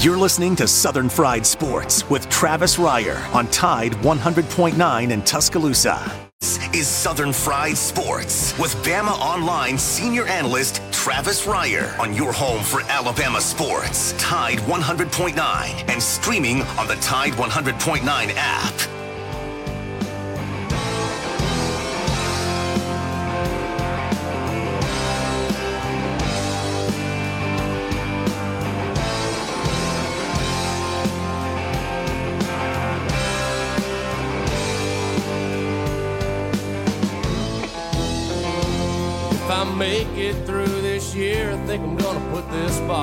[0.00, 6.28] You're listening to Southern Fried Sports with Travis Reier on Tide 100.9 in Tuscaloosa.
[6.40, 12.62] This is Southern Fried Sports with Bama Online senior analyst Travis Reier on your home
[12.62, 14.12] for Alabama sports.
[14.18, 18.04] Tide 100.9 and streaming on the Tide 100.9
[18.36, 18.95] app.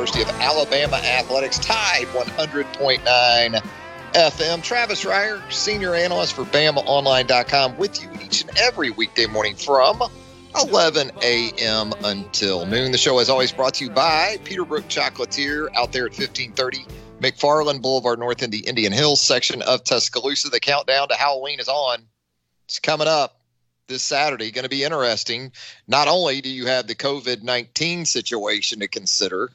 [0.00, 3.62] University of Alabama Athletics, Tide 100.9
[4.14, 4.62] FM.
[4.62, 10.02] Travis Reier, senior analyst for BamaOnline.com, with you each and every weekday morning from
[10.56, 11.92] 11 a.m.
[12.02, 12.92] until noon.
[12.92, 16.86] The show, as always, brought to you by Peterbrooke Chocolatier out there at 1530
[17.20, 20.48] McFarland Boulevard, north in the Indian Hills section of Tuscaloosa.
[20.48, 21.98] The countdown to Halloween is on.
[22.64, 23.38] It's coming up
[23.86, 24.50] this Saturday.
[24.50, 25.52] Going to be interesting.
[25.86, 29.50] Not only do you have the COVID 19 situation to consider,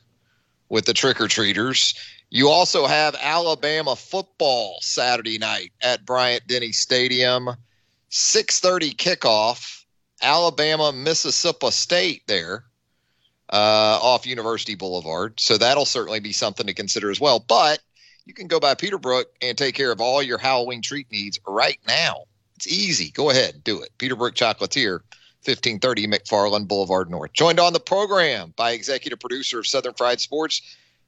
[0.70, 1.94] with the trick or treaters.
[2.30, 7.50] You also have Alabama football Saturday night at Bryant Denny Stadium,
[8.10, 9.82] 6:30 kickoff.
[10.22, 12.64] Alabama Mississippi State there
[13.52, 15.40] uh, off University Boulevard.
[15.40, 17.40] So that'll certainly be something to consider as well.
[17.40, 17.80] But
[18.26, 21.80] you can go by Peterbrooke and take care of all your Halloween treat needs right
[21.88, 22.24] now.
[22.56, 23.12] It's easy.
[23.12, 23.90] Go ahead, do it.
[24.00, 25.02] Peterbrooke Chocolatier,
[25.46, 27.34] 1530 McFarland Boulevard North.
[27.34, 30.62] Joined on the program by executive producer of Southern Fried Sports,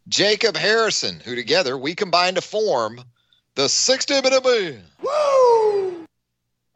[0.08, 3.02] Jacob Harrison, who together we combine to form
[3.56, 6.06] the 60 minute man Woo!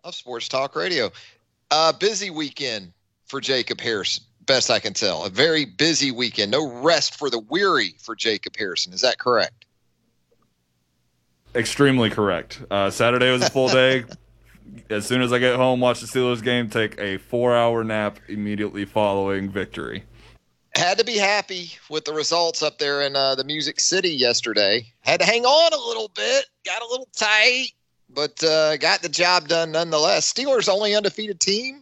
[0.04, 1.12] of Sports Talk Radio.
[1.70, 2.92] A busy weekend
[3.26, 5.24] for Jacob Harrison, best I can tell.
[5.24, 6.52] A very busy weekend.
[6.52, 8.92] No rest for the weary for Jacob Harrison.
[8.92, 9.66] Is that correct?
[11.54, 12.62] Extremely correct.
[12.72, 14.06] Uh, Saturday was a full day.
[14.90, 18.20] as soon as I get home, watch the Steelers game, take a four hour nap
[18.28, 20.04] immediately following victory.
[20.76, 24.86] Had to be happy with the results up there in uh, the Music City yesterday.
[25.02, 27.72] Had to hang on a little bit, got a little tight,
[28.10, 30.32] but uh, got the job done nonetheless.
[30.32, 31.82] Steelers only undefeated team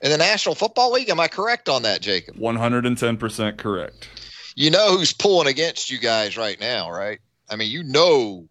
[0.00, 1.10] in the National Football League.
[1.10, 2.36] Am I correct on that, Jacob?
[2.36, 4.08] 110% correct.
[4.56, 7.20] You know who's pulling against you guys right now, right?
[7.50, 8.48] I mean, you know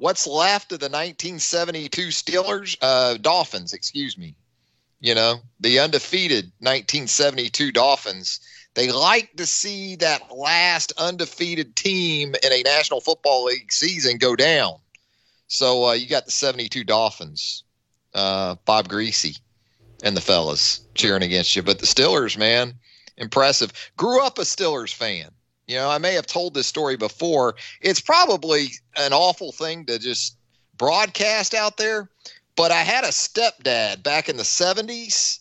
[0.00, 4.34] what's left of the 1972 Steelers, uh, Dolphins, excuse me.
[4.98, 8.40] You know, the undefeated 1972 Dolphins.
[8.74, 14.36] They like to see that last undefeated team in a National Football League season go
[14.36, 14.74] down.
[15.48, 17.64] So uh, you got the 72 Dolphins,
[18.14, 19.40] uh, Bob Griese,
[20.02, 21.62] and the fellas cheering against you.
[21.62, 22.74] But the Steelers, man,
[23.16, 23.72] impressive.
[23.96, 25.30] Grew up a Steelers fan.
[25.70, 27.54] You know, I may have told this story before.
[27.80, 30.36] It's probably an awful thing to just
[30.76, 32.10] broadcast out there,
[32.56, 35.38] but I had a stepdad back in the 70s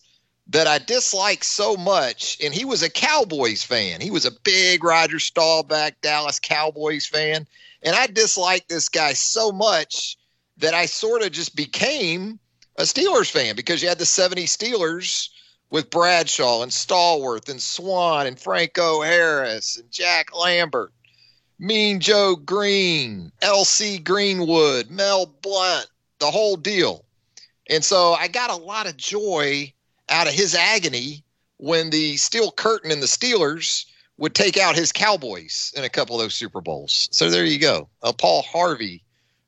[0.50, 4.02] that I disliked so much, and he was a Cowboys fan.
[4.02, 7.48] He was a big Roger Staubach Dallas Cowboys fan,
[7.82, 10.16] and I disliked this guy so much
[10.58, 12.38] that I sort of just became
[12.78, 15.30] a Steelers fan because you had the 70 Steelers
[15.70, 20.92] with Bradshaw and Stallworth and Swann and Franco Harris and Jack Lambert,
[21.60, 24.00] Mean Joe Greene, L.C.
[24.00, 25.88] Greenwood, Mel Blount,
[26.20, 27.06] the whole deal.
[27.70, 29.72] And so I got a lot of joy
[30.10, 31.24] out of his agony
[31.58, 33.86] when the steel curtain and the Steelers
[34.18, 37.08] would take out his Cowboys in a couple of those Super Bowls.
[37.12, 39.04] So there you go, a Paul Harvey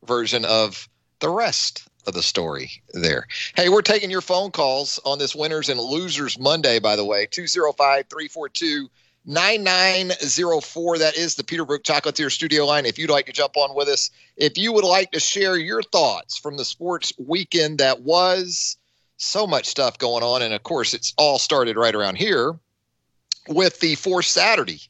[0.05, 0.87] version of
[1.19, 3.27] the rest of the story there.
[3.55, 7.25] Hey, we're taking your phone calls on this Winners and Losers Monday, by the way,
[7.25, 8.89] 205 342
[9.25, 10.97] 9904.
[10.97, 12.85] That is the Peterbrooke Chocolatier studio line.
[12.85, 15.83] If you'd like to jump on with us, if you would like to share your
[15.83, 18.77] thoughts from the sports weekend that was,
[19.21, 20.41] so much stuff going on.
[20.41, 22.57] And of course, it's all started right around here
[23.47, 24.81] with the fourth Saturday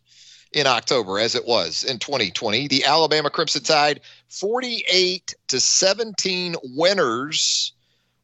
[0.52, 2.68] in October, as it was in 2020.
[2.68, 7.74] The Alabama Crimson Tide, 48 to 17 winners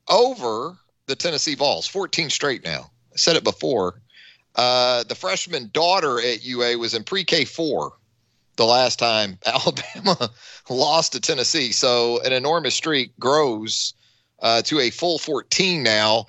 [0.09, 2.91] over the Tennessee Vols, 14 straight now.
[3.13, 4.01] I said it before.
[4.55, 7.93] Uh, the freshman daughter at UA was in pre-K four
[8.57, 10.29] the last time Alabama
[10.69, 11.71] lost to Tennessee.
[11.71, 13.93] So an enormous streak grows
[14.41, 16.25] uh, to a full 14 now.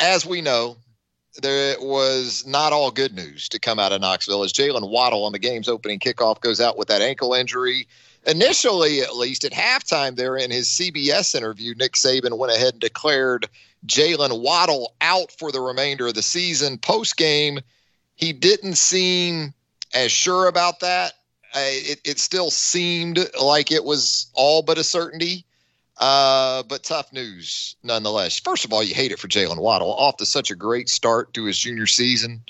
[0.00, 0.76] As we know,
[1.40, 5.32] there was not all good news to come out of Knoxville as Jaylen Waddle on
[5.32, 7.88] the game's opening kickoff goes out with that ankle injury.
[8.26, 12.80] Initially, at least at halftime, there in his CBS interview, Nick Saban went ahead and
[12.80, 13.48] declared
[13.86, 16.78] Jaylen Waddle out for the remainder of the season.
[16.78, 17.60] Post game,
[18.14, 19.54] he didn't seem
[19.94, 21.14] as sure about that.
[21.54, 25.44] Uh, it, it still seemed like it was all but a certainty.
[26.02, 28.40] Uh, but tough news nonetheless.
[28.40, 29.94] First of all, you hate it for Jaylen Waddle.
[29.94, 32.42] Off to such a great start to his junior season.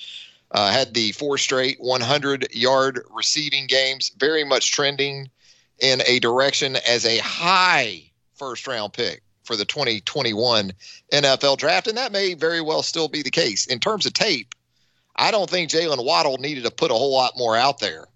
[0.52, 5.28] Uh, had the four straight 100 yard receiving games, very much trending
[5.80, 8.02] in a direction as a high
[8.36, 10.72] first round pick for the 2021
[11.12, 11.88] NFL draft.
[11.88, 13.66] And that may very well still be the case.
[13.66, 14.54] In terms of tape,
[15.14, 18.06] I don't think Jaylen Waddle needed to put a whole lot more out there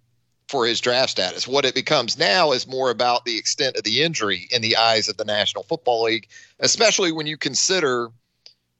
[0.49, 1.49] for his draft status.
[1.49, 5.09] What it becomes now is more about the extent of the injury in the eyes
[5.09, 6.29] of the National Football League,
[6.61, 8.11] especially when you consider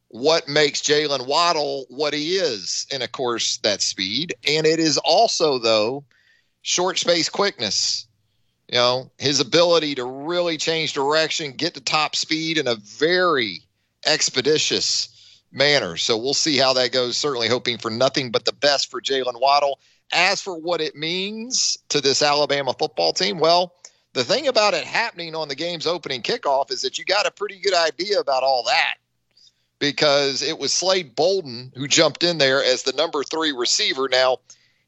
[0.09, 2.87] what makes Jaylen Waddle what he is.
[2.93, 4.35] And of course, that speed.
[4.49, 6.05] And it is also, though,
[6.63, 8.07] short space quickness.
[8.69, 13.63] You know, his ability to really change direction, get to top speed in a very
[14.05, 15.09] expeditious
[15.53, 15.97] manner.
[15.97, 17.17] So we'll see how that goes.
[17.17, 19.79] Certainly hoping for nothing but the best for Jaylen Waddle.
[20.13, 23.75] As for what it means to this Alabama football team, well,
[24.13, 27.31] the thing about it happening on the game's opening kickoff is that you got a
[27.31, 28.95] pretty good idea about all that
[29.79, 34.09] because it was Slade Bolden who jumped in there as the number three receiver.
[34.09, 34.39] Now,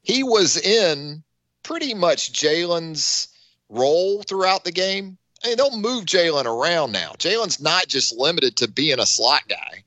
[0.01, 1.23] he was in
[1.63, 3.27] pretty much Jaylen's
[3.69, 5.17] role throughout the game.
[5.43, 7.11] I mean, they'll move Jaylen around now.
[7.19, 9.83] Jaylen's not just limited to being a slot guy.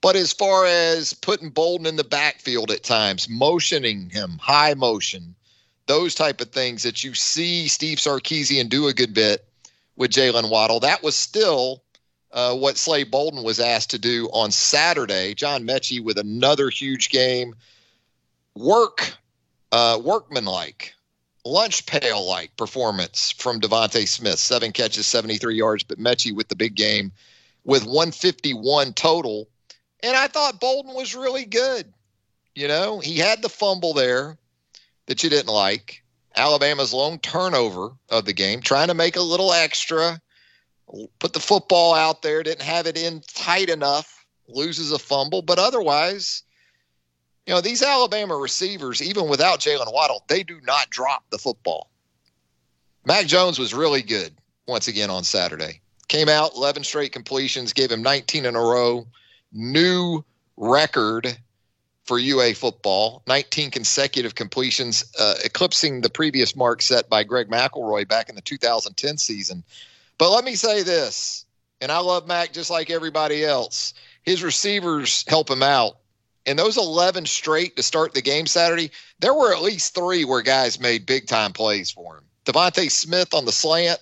[0.00, 5.34] But as far as putting Bolden in the backfield at times, motioning him, high motion,
[5.86, 9.44] those type of things that you see Steve Sarkisian do a good bit
[9.96, 11.82] with Jaylen Waddle, that was still
[12.32, 15.34] uh, what Slade Bolden was asked to do on Saturday.
[15.34, 17.54] John Metchie with another huge game.
[18.54, 19.14] Work,
[19.72, 20.94] uh, workmanlike,
[21.44, 24.38] lunch pail like performance from DeVonta Smith.
[24.38, 27.12] Seven catches, 73 yards, but Metchie with the big game
[27.64, 29.48] with 151 total
[30.02, 31.92] and I thought Bolden was really good.
[32.54, 34.38] You know, he had the fumble there
[35.06, 36.02] that you didn't like.
[36.34, 40.20] Alabama's lone turnover of the game, trying to make a little extra,
[41.18, 45.42] put the football out there, didn't have it in tight enough, loses a fumble.
[45.42, 46.42] But otherwise,
[47.46, 51.90] you know, these Alabama receivers, even without Jaylen Waddle, they do not drop the football.
[53.04, 54.34] Mac Jones was really good
[54.66, 55.80] once again on Saturday.
[56.08, 59.06] Came out 11 straight completions, gave him 19 in a row
[59.56, 60.24] new
[60.56, 61.36] record
[62.04, 68.06] for UA football 19 consecutive completions, uh, eclipsing the previous mark set by Greg McElroy
[68.06, 69.64] back in the 2010 season.
[70.18, 71.44] But let me say this,
[71.80, 73.92] and I love Mac just like everybody else.
[74.22, 75.98] His receivers help him out.
[76.46, 80.42] And those 11 straight to start the game Saturday, there were at least three where
[80.42, 82.24] guys made big time plays for him.
[82.44, 83.98] DeVonta Smith on the slant,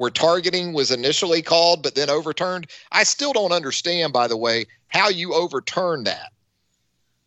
[0.00, 2.66] where targeting was initially called but then overturned.
[2.90, 6.32] I still don't understand, by the way, how you overturn that.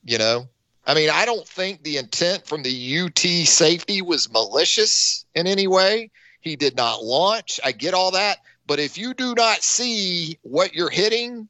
[0.03, 0.49] You know,
[0.83, 5.67] I mean, I don't think the intent from the UT safety was malicious in any
[5.67, 6.09] way.
[6.41, 7.59] He did not launch.
[7.63, 8.39] I get all that.
[8.65, 11.47] But if you do not see what you're hitting,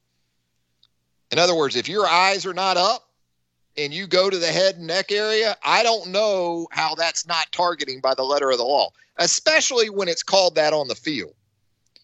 [1.31, 3.07] in other words, if your eyes are not up
[3.77, 7.51] and you go to the head and neck area, I don't know how that's not
[7.51, 11.33] targeting by the letter of the law, especially when it's called that on the field.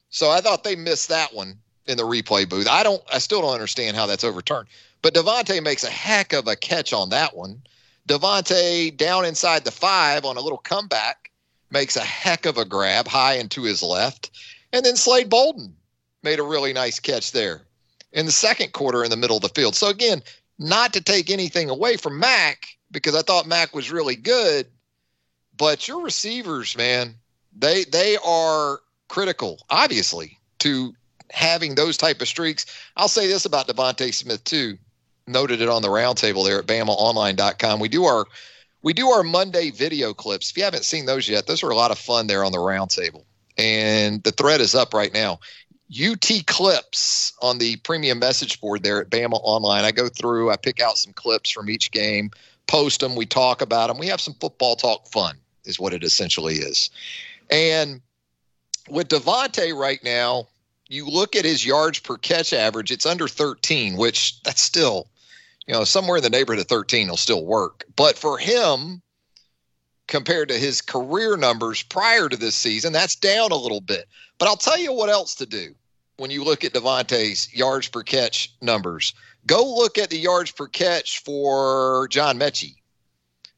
[0.10, 2.68] So I thought they missed that one in the replay booth.
[2.68, 3.02] I don't.
[3.12, 4.68] I still don't understand how that's overturned.
[5.02, 7.62] But DeVonta makes a heck of a catch on that one.
[8.08, 11.32] DeVonta down inside the five on a little comeback
[11.72, 14.32] makes a heck of a grab high into his left,
[14.74, 15.76] and then Slade Bolden
[16.24, 17.62] made a really nice catch there
[18.12, 19.76] in the second quarter in the middle of the field.
[19.76, 20.24] So again,
[20.60, 24.68] not to take anything away from Mac because I thought Mac was really good,
[25.58, 27.16] but your receivers, man,
[27.58, 30.94] they they are critical, obviously, to
[31.32, 32.66] having those type of streaks.
[32.98, 34.78] I'll say this about DeVonta Smith too.
[35.28, 37.80] Noted it on the roundtable there at BamaOnline.com.
[37.80, 38.25] We do our
[38.82, 40.51] we do our Monday video clips.
[40.51, 42.58] If you haven't seen those yet, those are a lot of fun there on the
[42.58, 43.25] roundtable.
[43.58, 45.39] And the thread is up right now.
[45.91, 49.84] UT clips on the premium message board there at Bama Online.
[49.84, 52.29] I go through, I pick out some clips from each game,
[52.67, 53.98] post them, we talk about them.
[53.98, 56.91] We have some football talk fun, is what it essentially is.
[57.50, 58.01] And
[58.88, 60.48] with DeVonta right now,
[60.88, 65.08] you look at his yards per catch average, it's under 13, which that's still,
[65.65, 67.86] you know, somewhere in the neighborhood of 13 will still work.
[67.96, 69.01] But for him,
[70.08, 74.08] compared to his career numbers prior to this season, that's down a little bit.
[74.38, 75.75] But I'll tell you what else to do
[76.20, 79.14] when you look at DeVonta's yards per catch numbers.
[79.48, 82.76] Go look at the yards per catch for John Metchie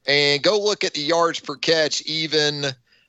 [0.06, 2.68] and go look at the yards per catch even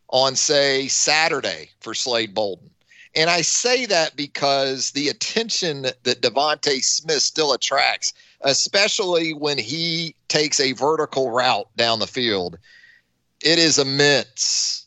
[0.09, 2.71] on, say, Saturday for Slade Bolden.
[3.15, 10.15] And I say that because the attention that DeVonta Smith still attracts, especially when he
[10.29, 12.59] takes a vertical route down the field,
[13.43, 14.82] it is immense.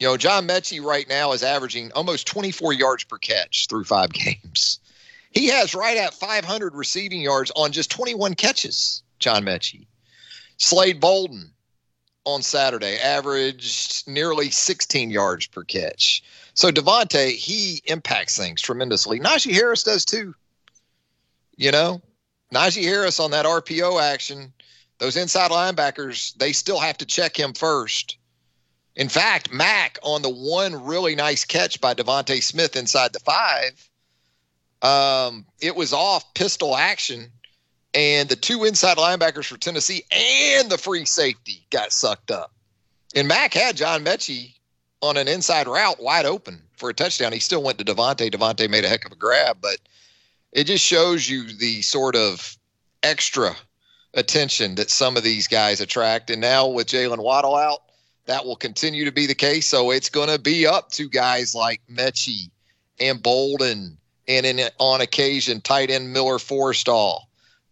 [0.00, 4.12] You know, John Metchie right now is averaging almost 24 yards per catch through five
[4.12, 4.80] games.
[5.30, 9.86] He has right at 500 receiving yards on just 21 catches, John Metchie.
[10.56, 11.52] Slade Bolden
[12.24, 16.22] on Saturday averaged nearly 16 yards per catch.
[16.54, 19.20] So DeVonta, he impacts things tremendously.
[19.20, 20.34] Najee Harris does too.
[21.56, 22.00] You know,
[22.52, 24.52] Najee Harris on that RPO action,
[24.98, 28.16] those inside linebackers, they still have to check him first.
[28.96, 33.88] In fact, Mac on the one really nice catch by DeVonta Smith inside the five,
[34.82, 37.30] um, it was off pistol action,
[37.92, 42.52] and the two inside linebackers for Tennessee and the free safety got sucked up.
[43.16, 44.54] And Mac had John Metchie
[45.00, 47.32] on an inside route wide open for a touchdown.
[47.32, 48.30] He still went to DeVonta.
[48.30, 49.78] DeVonta made a heck of a grab, but
[50.52, 52.56] it just shows you the sort of
[53.02, 53.56] extra
[54.14, 56.30] attention that some of these guys attract.
[56.30, 57.82] And now with Jaylen Waddle out,
[58.26, 59.66] that will continue to be the case.
[59.66, 62.50] So it's going to be up to guys like Metchie
[62.98, 67.20] and Bolden and in, on occasion tight end Miller Forristall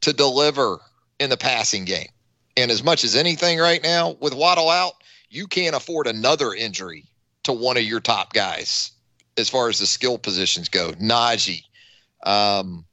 [0.03, 0.79] to deliver
[1.19, 2.09] in the passing game.
[2.57, 4.95] And as much as anything right now with Waddle out,
[5.31, 7.07] you can't afford another injury
[7.45, 8.93] to one of your top guys
[9.39, 10.93] as far as the skill positions go.
[10.93, 11.63] Najee,
[12.25, 12.85] um,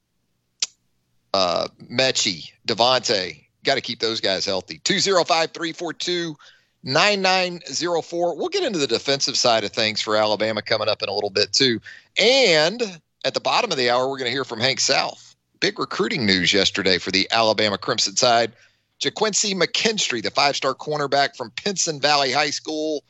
[1.34, 4.80] uh, Metchie, DeVonta, got to keep those guys healthy.
[4.84, 6.36] 205 342
[6.84, 8.36] 9904.
[8.36, 11.30] We'll get into the defensive side of things for Alabama coming up in a little
[11.30, 11.82] bit, too.
[12.18, 15.36] And at the bottom of the hour, we're going to hear from Hank South.
[15.60, 18.54] Big recruiting news yesterday for the Alabama Crimson Tide.
[19.02, 23.04] Ga'Quincy McKinstry, the five star cornerback from Pinson Valley High School,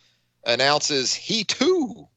[0.46, 2.08] announces he too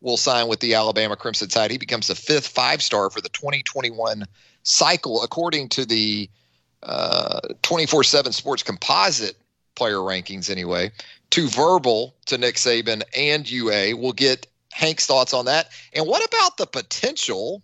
[0.00, 1.70] will sign with the Alabama Crimson Tide.
[1.70, 4.24] He becomes the fifth five star for the 2021
[4.62, 6.30] cycle, according to the
[6.82, 9.36] uh, 24 7 Sports Composite
[9.78, 10.92] player rankings, anyway.
[11.30, 13.96] to verbal to Nick Saban and UA.
[13.96, 15.70] We'll get Hank's thoughts on that.
[15.92, 17.62] And what about the potential?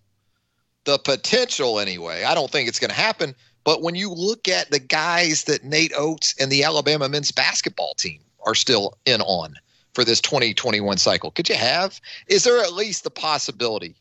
[0.84, 2.24] The potential, anyway.
[2.24, 3.34] I don't think it's going to happen.
[3.64, 7.94] But when you look at the guys that Nate Oats and the Alabama men's basketball
[7.94, 9.54] team are still in on,
[9.94, 11.30] for this 2021 cycle?
[11.30, 12.00] Could you have?
[12.26, 13.94] Is there at least the possibility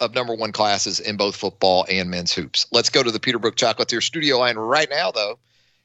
[0.00, 2.66] of number one classes in both football and men's hoops?
[2.72, 5.38] Let's go to the Peterbrooke Chocolatier studio line right now, though,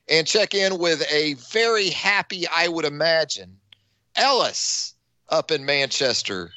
[0.09, 3.57] and check in with a very happy, I would imagine,
[4.15, 4.93] Ellis
[5.29, 6.51] up in Manchester,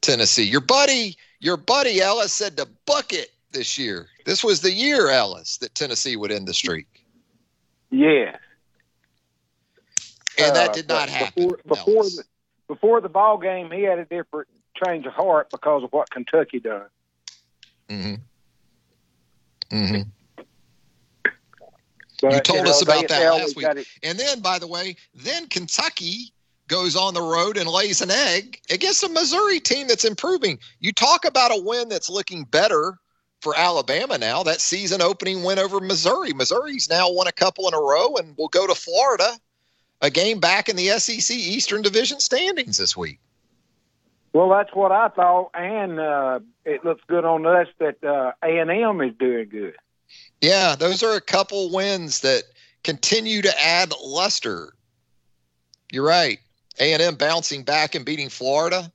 [0.00, 0.44] Tennessee.
[0.44, 4.08] Your buddy, your buddy Ellis said to bucket this year.
[4.24, 6.86] This was the year, Ellis, that Tennessee would end the streak.
[7.90, 8.36] Yeah,
[10.38, 11.48] and that uh, did not happen.
[11.48, 12.24] Before before the,
[12.68, 14.48] before the ball game, he had a different
[14.84, 16.86] change of heart because of what Kentucky done.
[17.88, 18.14] Mm-hmm.
[19.74, 20.02] Mm-hmm.
[22.20, 23.66] But, you told you know, us about that last week.
[24.02, 26.32] And then, by the way, then Kentucky
[26.66, 30.58] goes on the road and lays an egg against a Missouri team that's improving.
[30.80, 32.98] You talk about a win that's looking better
[33.40, 34.42] for Alabama now.
[34.42, 36.32] That season opening win over Missouri.
[36.32, 39.38] Missouri's now won a couple in a row and will go to Florida
[40.00, 43.18] a game back in the SEC Eastern Division standings this week.
[44.32, 48.58] Well, that's what I thought, and uh, it looks good on us that uh, A
[48.58, 49.74] and M is doing good.
[50.40, 52.44] Yeah, those are a couple wins that
[52.84, 54.74] continue to add luster.
[55.90, 56.38] You're right.
[56.78, 58.92] A and M bouncing back and beating Florida,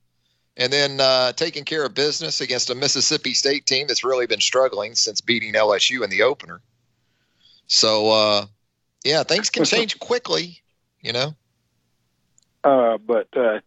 [0.55, 4.39] and then uh, taking care of business against a Mississippi State team that's really been
[4.39, 6.61] struggling since beating LSU in the opener.
[7.67, 8.45] So, uh,
[9.03, 10.63] yeah, things can change quickly
[11.03, 11.35] you know.
[12.63, 13.59] Uh, but uh,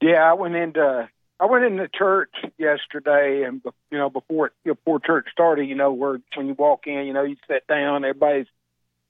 [0.00, 1.08] yeah, I went into
[1.40, 3.60] I went into church yesterday, and
[3.90, 7.06] you know before you know, before church started, you know where when you walk in,
[7.06, 8.46] you know you sit down, everybody's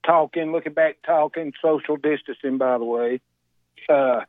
[0.06, 3.20] talking, looking back, talking, social distancing, by the way.
[3.88, 4.20] Uh,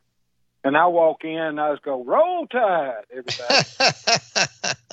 [0.62, 3.64] and I walk in, and I just go, "Roll Tide, everybody."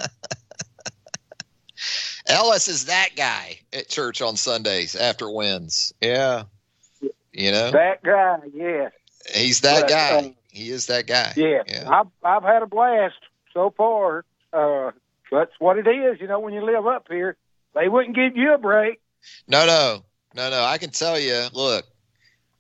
[2.28, 5.94] Ellis is that guy at church on Sundays after wins.
[6.00, 6.44] Yeah.
[7.34, 8.38] You know that guy.
[8.54, 8.92] Yes,
[9.34, 10.18] he's that but, guy.
[10.18, 11.34] Uh, he is that guy.
[11.36, 11.90] Yeah, yeah.
[11.90, 13.16] I've I've had a blast
[13.54, 14.24] so far.
[14.54, 14.92] Uh,
[15.32, 16.22] that's what it is.
[16.22, 17.36] You know, when you live up here,
[17.74, 19.00] they wouldn't give you a break.
[19.48, 20.06] No, no,
[20.36, 20.64] no, no.
[20.64, 21.48] I can tell you.
[21.54, 21.86] Look,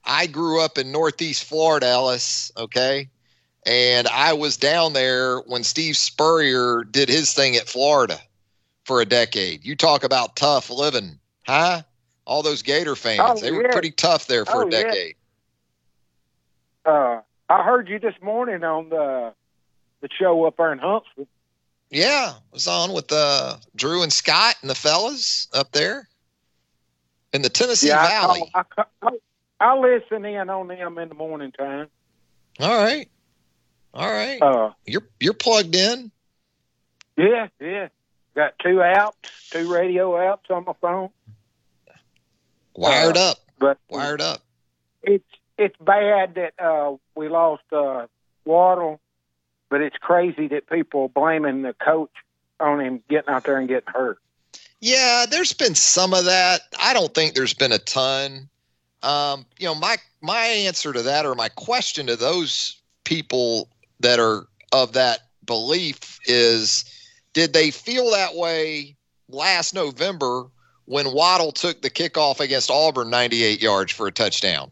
[0.03, 2.51] I grew up in Northeast Florida, Ellis.
[2.57, 3.09] Okay,
[3.65, 8.19] and I was down there when Steve Spurrier did his thing at Florida
[8.85, 9.63] for a decade.
[9.63, 11.83] You talk about tough living, huh?
[12.25, 14.81] All those Gator fans, Oh, they were pretty tough there for Oh, a yeah.
[14.81, 15.15] decade.
[16.85, 17.19] Uh,
[17.53, 19.31] I heard you this morning on the
[20.01, 21.27] the show up there in Huntsville.
[21.91, 26.07] Yeah, I was on with uh, Drew and Scott and the fellas up there
[27.31, 28.51] in the Tennessee yeah, Valley.
[28.55, 28.63] I,
[29.03, 29.09] I,
[29.59, 31.87] I, listen in on them in the morning time.
[32.59, 33.07] All right,
[33.93, 34.41] all right.
[34.41, 36.11] Uh, You're you're plugged in.
[37.15, 37.89] yeah, yeah.
[38.35, 39.13] Got two apps,
[39.51, 41.09] two radio apps on my phone.
[42.75, 44.41] Wired Uh, up, But wired up.
[45.03, 45.23] it's
[45.63, 48.07] it's bad that uh, we lost uh,
[48.45, 48.99] Waddle,
[49.69, 52.11] but it's crazy that people are blaming the coach
[52.59, 54.19] on him getting out there and getting hurt.
[54.81, 56.61] Yeah, there's been some of that.
[56.77, 58.49] I don't think there's been a ton.
[59.01, 63.69] Um, you know, my my answer to that or my question to those people
[64.01, 66.85] that are of that belief is
[67.31, 68.95] did they feel that way
[69.29, 70.47] last November
[70.85, 74.69] when Waddle took the kickoff against Auburn 98 yards for a touchdown?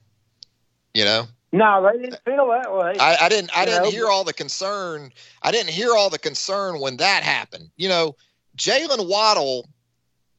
[0.93, 1.27] You know?
[1.53, 2.93] No, they didn't feel that way.
[2.99, 5.11] I, I didn't I You didn't know, hear all the concern.
[5.43, 7.69] I didn't hear all the concern when that happened.
[7.75, 8.15] You know,
[8.57, 9.69] Jaylen Waddle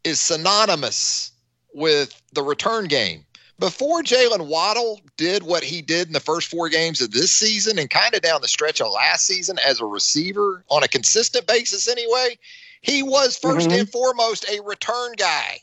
[0.05, 1.33] is synonymous
[1.75, 3.25] with the return game.
[3.59, 7.79] Before Jaylen Waddle did what he did in the first four games of this season
[7.79, 11.47] and kind of down the stretch of last season as a receiver on a consistent
[11.47, 12.37] basis anyway,
[12.81, 13.81] he was 1st Mhm.
[13.81, 15.61] and foremost a return guy.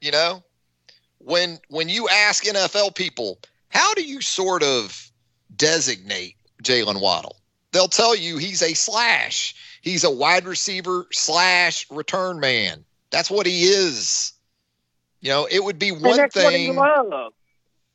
[0.00, 0.42] You know,
[1.18, 3.38] when when you ask NFL people,
[3.70, 5.10] how do you sort of
[5.56, 7.36] designate Jaylen Waddle?
[7.72, 9.54] They'll tell you he's a slash.
[9.80, 12.84] He's a wide receiver slash return man.
[13.10, 14.32] That's what he is.
[15.20, 16.76] You know, it would be one thing.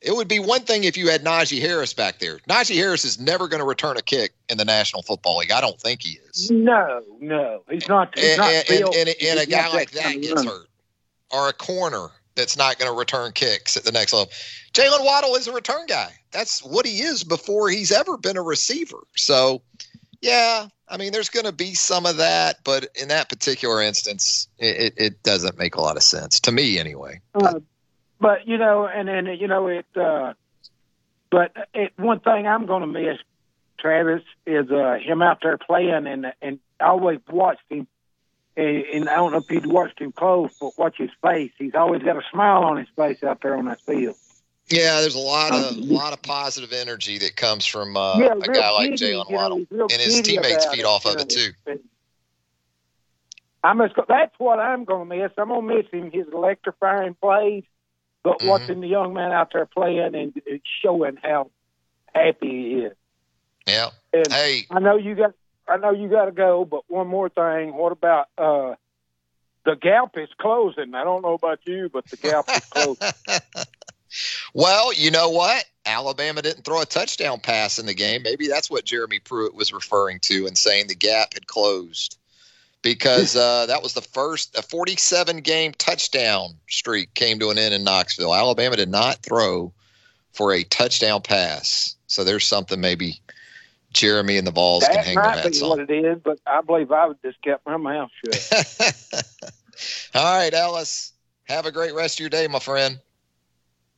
[0.02, 2.38] It would be one thing if you had Najee Harris back there.
[2.48, 5.52] Najee Harris is never going to return a kick in the National Football League.
[5.52, 6.52] I don't think he is.
[6.52, 8.18] No, no, he's not.
[8.18, 10.68] He's And, not and, and, and, a guy like that gets hurt,
[11.32, 14.32] or a corner that's not going to return kicks at the next level.
[14.74, 16.12] Jaylen Waddle is a return guy.
[16.32, 19.00] That's what he is before he's ever been a receiver.
[19.16, 19.62] So,
[20.22, 24.48] yeah, I mean, there's going to be some of that, but in that particular instance,
[24.60, 27.22] it, it, doesn't make a lot of sense to me, anyway.
[27.34, 27.60] Uh,
[28.20, 29.86] but you know, and then you know it.
[29.96, 30.34] Uh,
[31.32, 33.18] but it, one thing I'm going to miss,
[33.80, 37.88] Travis, is uh, him out there playing, and and I always watched him.
[38.58, 41.52] And, and I don't know if you'd watched him close, but watch his face.
[41.58, 44.16] He's always got a smile on his face out there on that field.
[44.70, 48.34] Yeah, there's a lot of Um, lot of positive energy that comes from uh, yeah,
[48.34, 51.52] a guy like Jaylen you know, Waddle, and his teammates feed off of it too.
[53.64, 55.32] I'm just, that's what I'm going to miss.
[55.38, 57.64] I'm going to miss him, his electrifying plays,
[58.24, 58.48] but Mhm.
[58.48, 61.50] watching the young man out there playing and, and showing how
[62.14, 62.94] happy he is.
[63.68, 63.90] Yeah.
[64.14, 65.34] And Hey, I know you got,
[65.68, 67.76] I know you got to go, but one more thing.
[67.76, 68.76] What about uh,
[69.66, 70.94] the gap is closing?
[70.94, 73.12] I don't know about you, but the gap is closing.
[74.54, 75.66] well, you know what?
[75.86, 78.24] Alabama didn't throw a touchdown pass in the game.
[78.24, 82.18] Maybe that's what Jeremy Pruitt was referring to and saying the gap had closed
[82.82, 87.74] because uh, that was the first a 47 game touchdown streak came to an end
[87.74, 88.34] in Knoxville.
[88.34, 89.74] Alabama did not throw
[90.34, 91.96] for a touchdown pass.
[92.08, 93.22] So there's something maybe
[93.96, 95.70] Jeremy and the Vols can that hang their might hats be on.
[95.70, 99.26] what it is, but I believe I would just kept my mouth shut.
[100.16, 101.14] All right, Ellis.
[101.46, 103.00] Have a great rest of your day, my friend.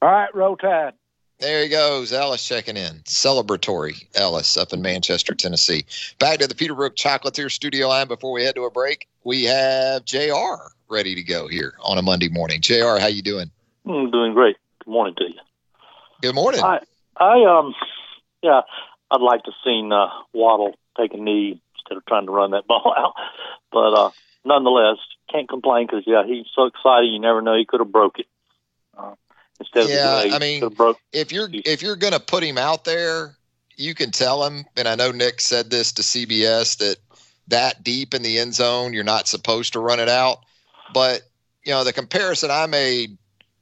[0.01, 0.93] All right, roll tide.
[1.39, 2.11] There he goes.
[2.11, 3.01] Ellis checking in.
[3.05, 5.85] Celebratory Ellis up in Manchester, Tennessee.
[6.19, 9.07] Back to the Peterbrooke Chocolatier studio line before we head to a break.
[9.23, 10.55] We have JR
[10.89, 12.61] ready to go here on a Monday morning.
[12.61, 13.51] JR, how you doing?
[13.85, 14.57] I'm doing great.
[14.83, 15.39] Good morning to you.
[16.21, 16.63] Good morning.
[16.63, 16.79] I,
[17.17, 17.75] I um,
[18.41, 18.61] yeah,
[19.11, 22.67] I'd like to seen uh, Waddle take a knee instead of trying to run that
[22.67, 23.13] ball out,
[23.71, 24.09] but uh,
[24.45, 24.97] nonetheless,
[25.31, 27.07] can't complain because yeah, he's so excited.
[27.11, 28.27] You never know he could have broke it.
[28.97, 29.13] Uh,
[29.59, 30.97] instead of Yeah, I mean- broke.
[31.13, 33.35] if you're if you're gonna put him out there,
[33.75, 34.65] you can tell him.
[34.75, 36.97] And I know Nick said this to CBS that
[37.49, 40.39] that deep in the end zone, you're not supposed to run it out.
[40.93, 41.21] But
[41.63, 43.17] you know, the comparison I made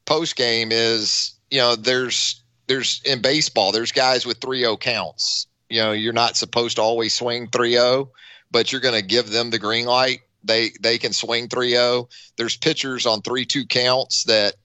[0.05, 5.47] post game is, you know, there's there's in baseball, there's guys with 3-0 counts.
[5.69, 8.10] You know, you're not supposed to always swing 3-0,
[8.51, 10.19] but you're going to give them the green light.
[10.43, 12.10] They they can swing 3-0.
[12.38, 14.56] There's pitchers on 3-2 counts that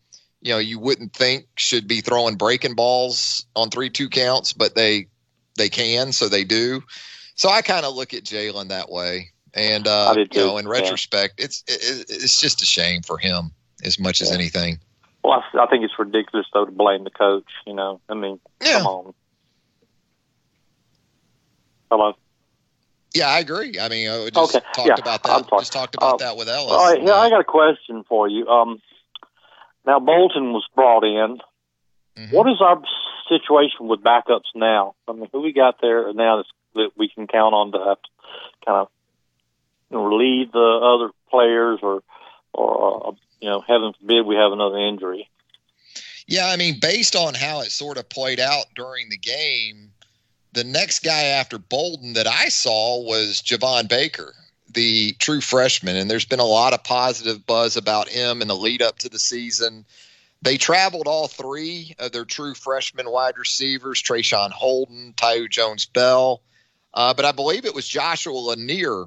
[0.42, 5.06] you know you wouldn't think should be throwing breaking balls on 3-2 counts, but they
[5.56, 6.82] they can, so they do.
[7.34, 9.30] So I kind of look at Jaylen that way.
[9.54, 10.70] And uh, you know, in yeah.
[10.70, 14.78] retrospect, it's it, it's just a shame for him as much as anything.
[15.30, 17.46] Well, I, I think it's ridiculous though to blame the coach.
[17.66, 18.78] You know, I mean, Yeah.
[18.78, 19.14] come on.
[21.90, 22.14] Hello.
[23.14, 23.78] Yeah, I agree.
[23.80, 25.48] I mean, I just Okay, talked yeah, about that.
[25.58, 26.72] Just talked about Uh, that with Ellis.
[26.72, 28.46] All right, Uh, I got a question for you.
[28.48, 28.80] Um,
[29.86, 31.40] now Bolden was brought in.
[32.16, 32.32] mhm.
[32.32, 32.80] What is our
[33.28, 34.94] situation with backups now?
[35.08, 38.02] I mean, who we got there now that's, that we can count on to have
[38.02, 38.10] to
[38.64, 38.88] kind of
[39.90, 42.02] you know, relieve the other players, or,
[42.54, 45.28] or uh, you know, heaven forbid we have another injury.
[46.26, 49.90] Yeah, I mean, based on how it sort of played out during the game,
[50.52, 54.34] the next guy after Bolden that I saw was Javon Baker,
[54.72, 55.96] the true freshman.
[55.96, 59.08] And there's been a lot of positive buzz about him in the lead up to
[59.08, 59.84] the season.
[60.42, 66.42] They traveled all three of their true freshman wide receivers, Traeshon Holden, Thaiu Jones Bell.
[66.94, 69.04] Uh, but I believe it was Joshua Lanier,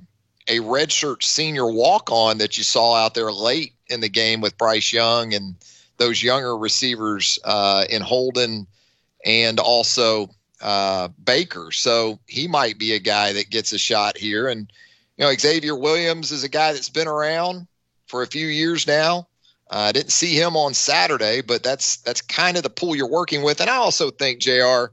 [0.48, 4.58] a redshirt senior walk on that you saw out there late in the game with
[4.58, 5.56] Bryce Young and
[5.98, 8.68] those younger receivers uh, in Holden
[9.26, 10.30] and also
[10.62, 11.72] uh, Baker.
[11.72, 14.48] So he might be a guy that gets a shot here.
[14.48, 14.72] And,
[15.18, 17.68] you know, Xavier Williams is a guy that's been around
[18.08, 19.28] for a few years now.
[19.72, 23.10] Uh, I didn't see him on Saturday, but that's that's kind of the pool you're
[23.10, 23.60] working with.
[23.60, 24.86] And I also think Jr.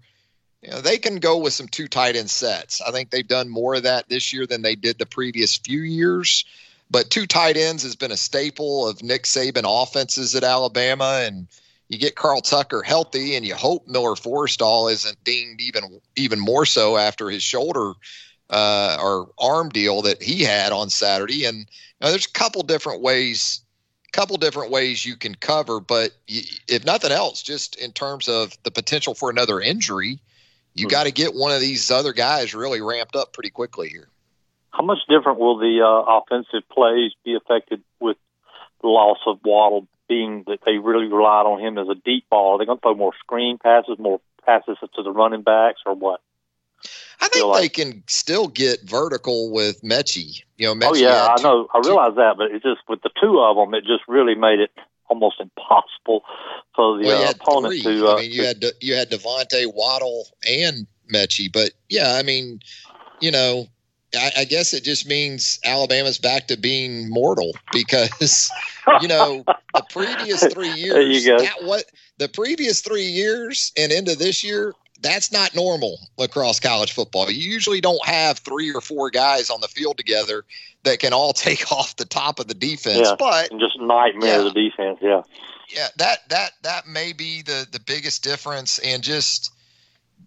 [0.62, 2.82] You know, they can go with some two tight end sets.
[2.82, 5.80] I think they've done more of that this year than they did the previous few
[5.80, 6.44] years.
[6.90, 11.46] But two tight ends has been a staple of Nick Saban offenses at Alabama, and
[11.88, 16.66] you get Carl Tucker healthy, and you hope Miller Forristall isn't dinged even even more
[16.66, 17.92] so after his shoulder
[18.50, 21.46] uh, or arm deal that he had on Saturday.
[21.46, 21.64] And you
[22.02, 23.60] know, there's a couple different ways,
[24.12, 28.70] couple different ways you can cover, but if nothing else, just in terms of the
[28.70, 30.20] potential for another injury,
[30.80, 34.08] you got to get one of these other guys really ramped up pretty quickly here.
[34.70, 38.16] How much different will the uh, offensive plays be affected with
[38.82, 42.54] the loss of Waddle, being that they really relied on him as a deep ball?
[42.54, 45.94] Are they going to throw more screen passes, more passes to the running backs, or
[45.94, 46.20] what?
[47.20, 50.42] I think feel they can still get vertical with Metchie.
[50.56, 53.10] You know, Metchie oh yeah, I know, I realize that, but it just with the
[53.20, 54.70] two of them, it just really made it
[55.10, 56.22] almost impossible
[56.74, 57.82] for the well, uh, opponent three.
[57.82, 58.08] to.
[58.08, 62.22] Uh, I mean, you had De- you had DeVonta Waddle and Metchie, but yeah, I
[62.22, 62.60] mean,
[63.20, 63.66] you know,
[64.14, 68.50] I, I guess it just means Alabama's back to being mortal because
[69.02, 69.44] you know
[69.74, 70.94] the previous three years.
[70.94, 71.38] There you go.
[71.38, 71.84] That what
[72.18, 74.72] the previous three years and into this year.
[75.02, 77.30] That's not normal across college football.
[77.30, 80.44] You usually don't have three or four guys on the field together
[80.84, 83.08] that can all take off the top of the defense.
[83.08, 83.16] Yeah.
[83.18, 84.42] But and just nightmare Yeah.
[84.44, 84.98] the defense.
[85.00, 85.22] Yeah.
[85.74, 89.52] yeah, that that that may be the the biggest difference, and just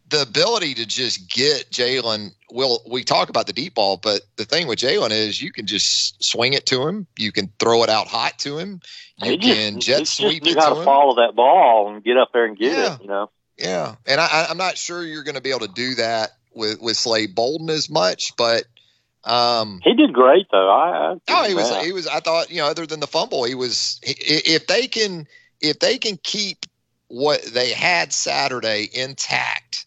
[0.10, 2.32] the ability to just get Jaylen.
[2.52, 5.66] Well, we talk about the deep ball, but the thing with Jaylen is you can
[5.66, 7.08] just swing it to him.
[7.18, 8.82] You can throw it out hot to him.
[9.18, 12.04] You just, can jet just sweep knew it how to to follow that ball and
[12.04, 12.96] get up there and get Yeah.
[12.96, 13.02] it.
[13.02, 13.30] You know.
[13.58, 16.80] Yeah, and I- I'm not sure you're going to be able to do that with
[16.82, 18.64] with Slade Bolden as much, but
[19.24, 20.70] um, He did great though.
[20.70, 21.70] I, I Oh, he was.
[21.86, 22.08] He was.
[22.08, 24.00] I thought you know, other than the fumble, he was.
[24.04, 25.28] If they can,
[25.62, 26.66] if they can keep
[27.08, 29.86] what they had Saturday intact,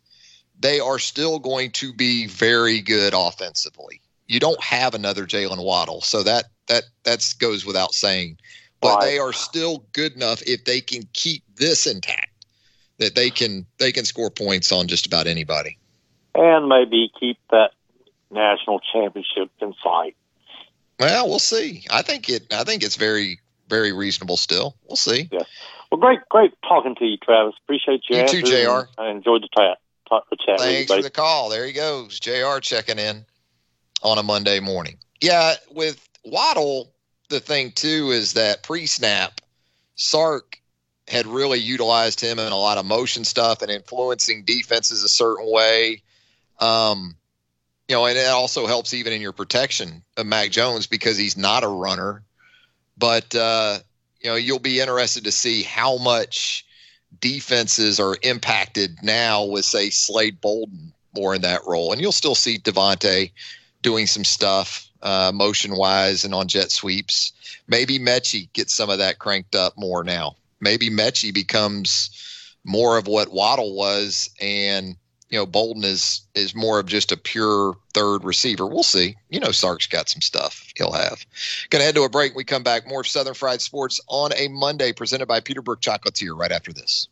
[0.58, 4.00] they are still going to be very good offensively.
[4.26, 8.38] You don't have another Jaylen Waddle, so that that that goes without saying.
[8.80, 9.00] But Right.
[9.00, 12.46] they are still good enough if they can keep this intact
[12.98, 15.78] that they can they can score points on just about anybody.
[16.34, 17.70] and maybe keep that
[18.30, 20.16] national championship in sight.
[20.98, 21.84] Well, we'll see.
[21.90, 22.52] I think it.
[22.52, 24.76] I think it's very very reasonable still.
[24.88, 25.28] We'll see.
[25.30, 25.42] Yeah.
[25.90, 27.54] Well, great, great talking to you, Travis.
[27.64, 28.88] Appreciate your You too, JR.
[29.00, 29.78] I enjoyed the chat.
[30.08, 31.48] Talk, the chat you, Thanks for the call.
[31.48, 32.20] There he goes.
[32.20, 33.24] JR checking in
[34.02, 34.98] on a Monday morning.
[35.20, 36.92] Yeah, with Waddle,
[37.28, 39.40] the thing too is that pre snap,
[39.96, 40.60] Sark
[41.08, 45.50] had really utilized him in a lot of motion stuff and influencing defenses a certain
[45.50, 46.02] way.
[46.60, 47.16] Um,
[47.88, 51.36] you know, and it also helps even in your protection of Mac Jones because he's
[51.36, 52.22] not a runner.
[52.98, 53.78] But uh,
[54.20, 56.64] you know, you'll be interested to see how much
[57.20, 62.34] defenses are impacted now with say Slade Bolden more in that role, and you'll still
[62.34, 63.30] see DeVonta
[63.82, 67.32] doing some stuff uh, motion wise and on jet sweeps.
[67.68, 70.36] Maybe Metchie gets some of that cranked up more now.
[70.60, 72.10] Maybe Metchie becomes
[72.64, 74.96] more of what Waddle was, and
[75.30, 78.66] you know Bolden is is more of just a pure third receiver.
[78.66, 79.16] We'll see.
[79.28, 81.24] You know Sark's got some stuff he'll have.
[81.70, 82.34] Gonna head to a break.
[82.34, 86.38] We come back more Southern Fried Sports on a Monday, presented by Peterbrooke Chocolatier.
[86.38, 87.08] Right after this.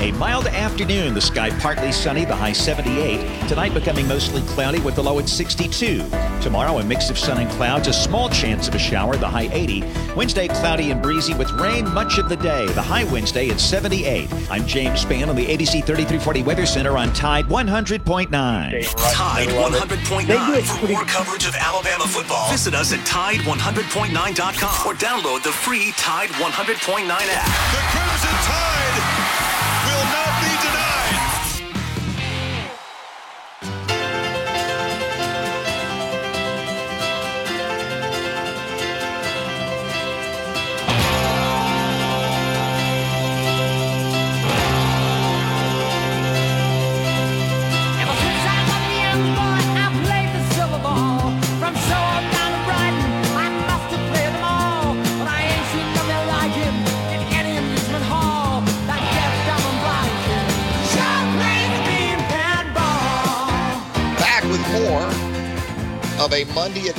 [0.00, 3.48] A mild afternoon, the sky partly sunny, the high 78.
[3.48, 6.04] Tonight becoming mostly cloudy with the low at 62.
[6.40, 9.48] Tomorrow, a mix of sun and clouds, a small chance of a shower, the high
[9.52, 9.82] 80.
[10.14, 14.28] Wednesday, cloudy and breezy with rain much of the day, the high Wednesday at 78.
[14.50, 18.28] I'm James Spann on the ABC 3340 Weather Center on Tide 100.9.
[18.30, 22.50] Tide 100.9 for more coverage of Alabama football.
[22.50, 27.46] Visit us at Tide100.9.com or download the free Tide 100.9 app.
[27.72, 29.17] The Crimson Tide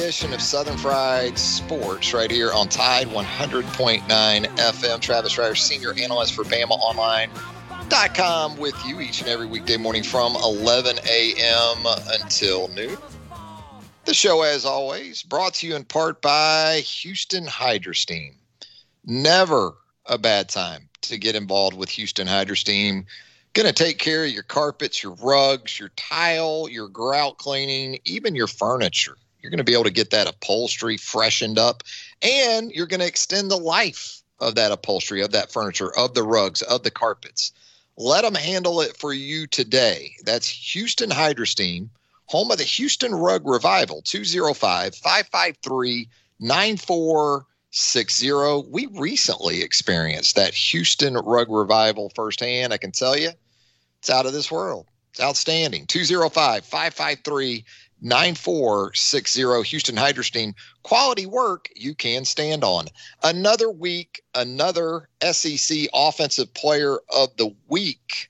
[0.09, 4.99] edition of Southern Fried Sports right here on Tide 100.9 FM.
[4.99, 10.97] Travis Reier, senior analyst for BamaOnline.com with you each and every weekday morning from 11
[11.07, 11.77] a.m.
[12.19, 12.97] until noon.
[14.05, 18.33] The show, as always, brought to you in part by Houston Hydrosteam.
[19.05, 19.75] Never
[20.07, 23.05] a bad time to get involved with Houston Hydrosteam.
[23.53, 28.33] Going to take care of your carpets, your rugs, your tile, your grout cleaning, even
[28.33, 29.15] your furniture.
[29.39, 31.83] You're going to be able to get that upholstery freshened up,
[32.21, 36.23] and you're going to extend the life of that upholstery, of that furniture, of the
[36.23, 37.51] rugs, of the carpets.
[37.97, 40.13] Let them handle it for you today.
[40.23, 41.89] That's Houston Hydrosteam,
[42.27, 46.07] home of the Houston Rug Revival, 205 553
[46.39, 48.31] 9460.
[48.69, 52.71] We recently experienced that Houston Rug Revival firsthand.
[52.71, 53.31] I can tell you,
[53.99, 54.87] it's out of this world.
[55.11, 55.85] It's outstanding.
[55.87, 57.65] 205 553
[58.01, 59.63] 9460.
[59.69, 60.53] Houston Hydrosteam.
[60.83, 62.87] Quality work you can stand on.
[63.23, 68.29] Another week, another SEC Offensive Player of the Week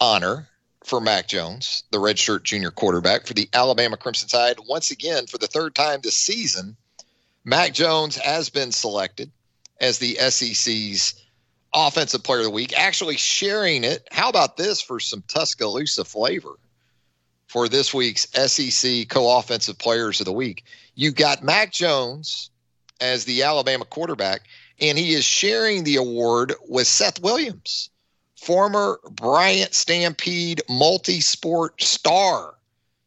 [0.00, 0.48] honor
[0.84, 4.58] for Mac Jones, the redshirt junior quarterback for the Alabama Crimson Tide.
[4.68, 6.76] Once again, for the third time this season,
[7.44, 9.30] Mac Jones has been selected
[9.80, 11.14] as the SEC's
[11.74, 14.06] Offensive Player of the Week, actually sharing it.
[14.12, 16.54] How about this for some Tuscaloosa flavor
[17.54, 20.64] for this week's SEC co offensive players of the week?
[20.96, 22.50] You've got Mac Jones
[23.00, 24.40] as the Alabama quarterback,
[24.80, 27.90] and he is sharing the award with Seth Williams,
[28.34, 32.56] former Bryant Stampede multi sport star.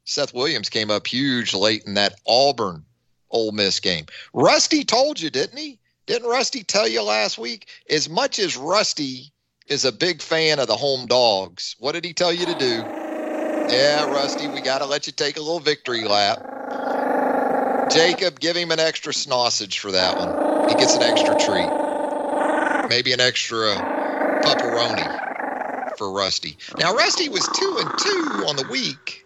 [0.05, 2.85] Seth Williams came up huge late in that Auburn
[3.31, 4.05] Ole Miss game.
[4.31, 5.77] Rusty told you, didn't he?
[6.05, 7.67] Didn't Rusty tell you last week?
[7.89, 9.33] As much as Rusty
[9.65, 12.85] is a big fan of the home dogs, what did he tell you to do?
[13.69, 16.43] Yeah, Rusty, we got to let you take a little victory lap.
[17.87, 20.37] Jacob, give him an extra sausage for that one.
[20.67, 21.75] He gets an extra treat.
[22.87, 23.81] Maybe an extra
[24.41, 25.13] pepperoni
[25.95, 26.57] for Rusty.
[26.77, 29.25] Now, Rusty was two and two on the week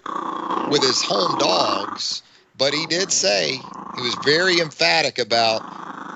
[0.69, 2.23] with his home dogs,
[2.55, 5.65] but he did say he was very emphatic about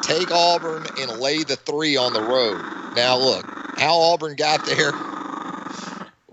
[0.01, 2.67] take Auburn and lay the three on the road.
[2.93, 4.95] Now, look, how Auburn got there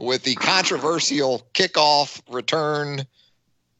[0.03, 3.07] with the controversial kickoff return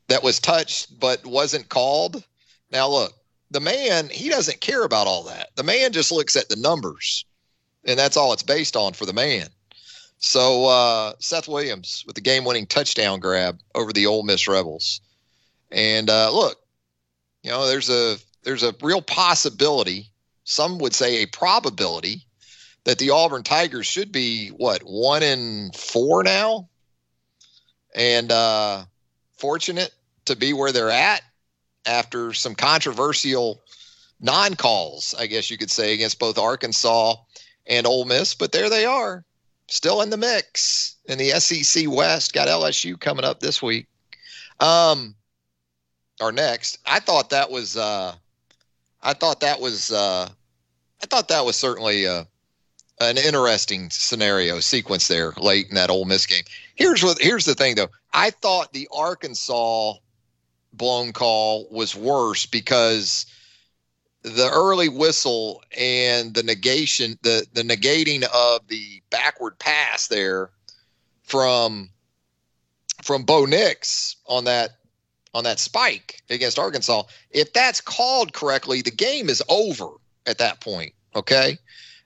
[0.07, 2.23] that was touched but wasn't called.
[2.71, 3.13] Now, look,
[3.51, 5.49] the man, he doesn't care about all that.
[5.57, 7.25] The man just looks at the numbers,
[7.85, 9.49] and that's all it's based on for the man.
[10.19, 15.01] So, uh, Seth Williams with the game winning touchdown grab over the Ole Miss Rebels.
[15.73, 16.57] And uh, look,
[17.43, 20.07] you know, there's a there's a real possibility,
[20.45, 22.25] some would say a probability,
[22.85, 26.69] that the Auburn Tigers should be what one in four now,
[27.95, 28.85] and uh,
[29.37, 29.93] fortunate
[30.25, 31.23] to be where they're at
[31.87, 33.61] after some controversial
[34.21, 37.17] non-calls, I guess you could say, against both Arkansas
[37.67, 38.35] and Ole Miss.
[38.35, 39.25] But there they are,
[39.69, 42.33] still in the mix in the SEC West.
[42.33, 43.89] Got LSU coming up this week.
[44.61, 45.17] Um,
[46.21, 46.79] or next.
[46.87, 47.77] I thought that was.
[47.77, 48.15] Uh,
[49.03, 49.91] I thought that was.
[49.91, 50.29] Uh,
[51.03, 52.07] I thought that was certainly.
[52.07, 52.25] Uh,
[53.03, 56.45] an interesting scenario sequence there late in that Ole Miss game.
[56.75, 57.91] Here's what here's the thing though.
[58.13, 59.95] I thought the Arkansas
[60.73, 63.27] blown call was worse because
[64.23, 70.51] the early whistle and the negation the the negating of the backward pass there
[71.25, 71.91] from
[73.03, 74.79] from Bo Nix on that
[75.35, 77.05] on that spike against Arkansas.
[77.31, 79.89] If that's called correctly, the game is over
[80.27, 80.93] at that point.
[81.15, 81.59] Okay.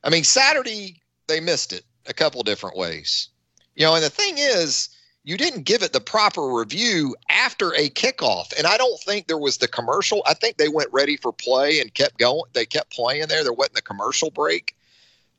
[0.06, 3.28] I mean, Saturday they missed it a couple different ways.
[3.74, 4.88] You know, and the thing is,
[5.24, 8.56] you didn't give it the proper review after a kickoff.
[8.56, 10.22] And I don't think there was the commercial.
[10.24, 12.44] I think they went ready for play and kept going.
[12.52, 13.42] They kept playing there.
[13.42, 14.76] There wasn't the commercial break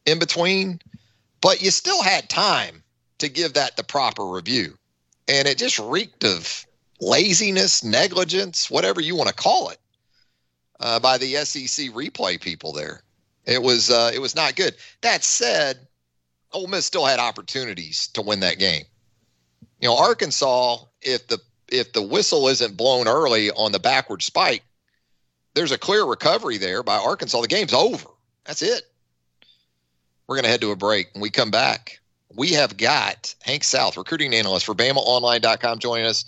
[0.06, 0.82] in between,
[1.40, 2.84] but you still had time
[3.20, 4.78] to give that the proper review.
[5.30, 6.68] And it just reeked of
[7.00, 9.80] laziness, negligence, whatever you want to call it,
[10.82, 13.02] uh, by the SEC replay people there.
[13.48, 14.76] It was uh, it was not good.
[15.02, 15.80] That said,
[16.52, 18.84] Ole Miss still had opportunities to win that game.
[19.80, 24.64] You know, Arkansas, if the if the whistle isn't blown early on the backward spike,
[25.54, 27.42] there's a clear recovery there by Arkansas.
[27.42, 28.08] The game's over.
[28.46, 28.84] That's it.
[30.28, 31.14] We're going to head to a break.
[31.14, 32.00] When we come back,
[32.36, 36.26] we have got Hank South, recruiting analyst for BamaOnline.com, joining us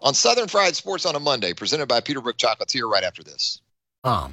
[0.00, 3.60] on Southern Fried Sports on a Monday, presented by Peterbrooke Chocolates here right after this.
[4.04, 4.32] Um.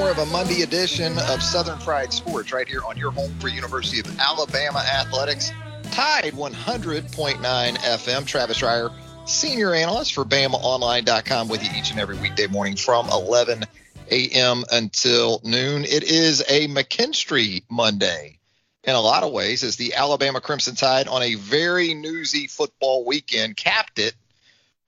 [0.00, 3.48] More of a Monday edition of Southern Fried Sports right here on your home for
[3.48, 5.52] University of Alabama Athletics.
[5.90, 8.26] Tide 100.9 FM.
[8.26, 8.94] Travis Reier,
[9.26, 13.66] senior analyst for BamaOnline.com with you each and every weekday morning from 11
[14.10, 14.64] a.m.
[14.72, 15.84] until noon.
[15.84, 18.38] It is a McKinstry Monday
[18.84, 23.04] in a lot of ways as the Alabama Crimson Tide on a very newsy football
[23.04, 24.14] weekend capped it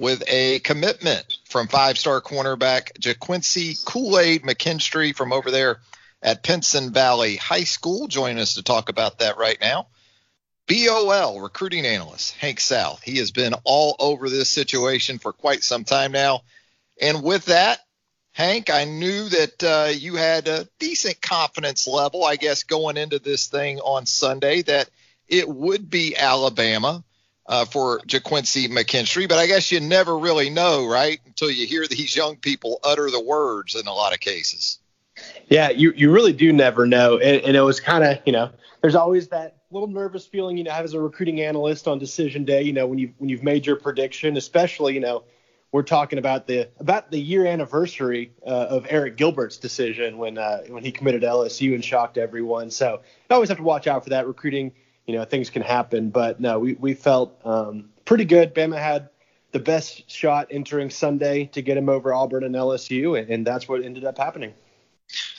[0.02, 5.78] with a commitment from five-star cornerback Ga'Quincy Kool-Aid McKinstry from over there
[6.20, 8.08] at Pinson Valley High School.
[8.08, 9.86] Joining us to talk about that right now.
[10.66, 13.00] BOL recruiting analyst Hank South.
[13.04, 16.40] He has been all over this situation for quite some time now.
[17.00, 17.78] And with that,
[18.32, 23.20] Hank, I knew that uh, you had a decent confidence level, I guess, going into
[23.20, 24.90] this thing on Sunday that
[25.28, 27.04] it would be Alabama
[27.46, 29.28] uh, for Ga'Quincy McKinstry.
[29.28, 33.10] But I guess you never really know, right, until you hear these young people utter
[33.10, 34.78] the words in a lot of cases.
[35.48, 37.18] Yeah, you, you really do never know.
[37.18, 38.50] And, and it was kind of, you know,
[38.80, 42.44] there's always that little nervous feeling, you know, have as a recruiting analyst on decision
[42.44, 45.24] day, you know, when you when you've made your prediction, especially, you know,
[45.72, 50.62] we're talking about the about the year anniversary uh, of Arik Gilbert's decision when uh,
[50.68, 52.70] when he committed LSU and shocked everyone.
[52.70, 53.00] So
[53.30, 54.72] you always have to watch out for that recruiting.
[55.06, 58.54] You know, things can happen, but no, we we felt um, pretty good.
[58.54, 59.08] Bama had
[59.52, 63.68] the best shot entering Sunday to get him over Auburn and LSU, and, and that's
[63.68, 64.54] what ended up happening.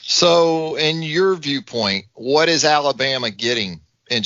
[0.02, 4.22] So, in your viewpoint, what is Alabama getting in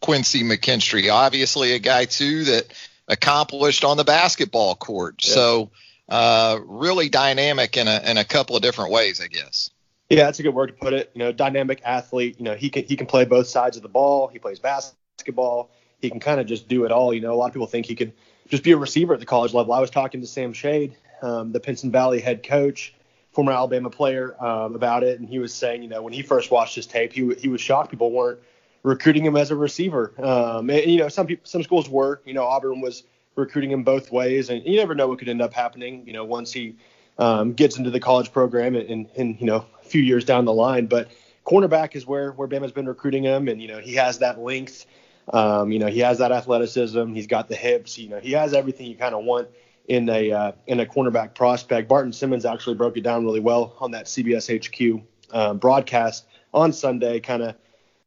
[0.00, 1.12] Quincy McKinstry?
[1.12, 2.72] Obviously, a guy too that
[3.06, 5.24] accomplished on the basketball court.
[5.24, 5.34] Yeah.
[5.34, 5.70] So,
[6.08, 9.70] uh, really dynamic in a in a couple of different ways, I guess.
[10.12, 11.10] Yeah, that's a good word to put it.
[11.14, 12.36] You know, dynamic athlete.
[12.38, 14.28] You know, he can he can play both sides of the ball.
[14.28, 15.70] He plays basketball.
[16.00, 17.14] He can kind of just do it all.
[17.14, 18.12] You know, a lot of people think he could
[18.46, 19.72] just be a receiver at the college level.
[19.72, 22.92] I was talking to Sam Shade, um, the Pinson Valley head coach,
[23.30, 26.50] former Alabama player, um, about it, and he was saying, you know, when he first
[26.50, 28.40] watched his tape, he he was shocked people weren't
[28.82, 30.12] recruiting him as a receiver.
[30.22, 32.20] Um, and, you know, some people, some schools were.
[32.26, 35.40] You know, Auburn was recruiting him both ways, and you never know what could end
[35.40, 36.06] up happening.
[36.06, 36.76] You know, once he
[37.18, 40.52] um, gets into the college program and, and, and you know few years down the
[40.52, 40.86] line.
[40.86, 41.08] But
[41.46, 44.86] cornerback is where where Bama's been recruiting him, and you know he has that length.
[45.32, 47.12] Um, you know he has that athleticism.
[47.12, 47.98] He's got the hips.
[47.98, 49.48] You know he has everything you kind of want
[49.86, 51.88] in a uh, in a cornerback prospect.
[51.88, 55.02] Barton Simmons actually broke it down really well on that CBS HQ
[55.32, 57.54] um, broadcast on Sunday, kind of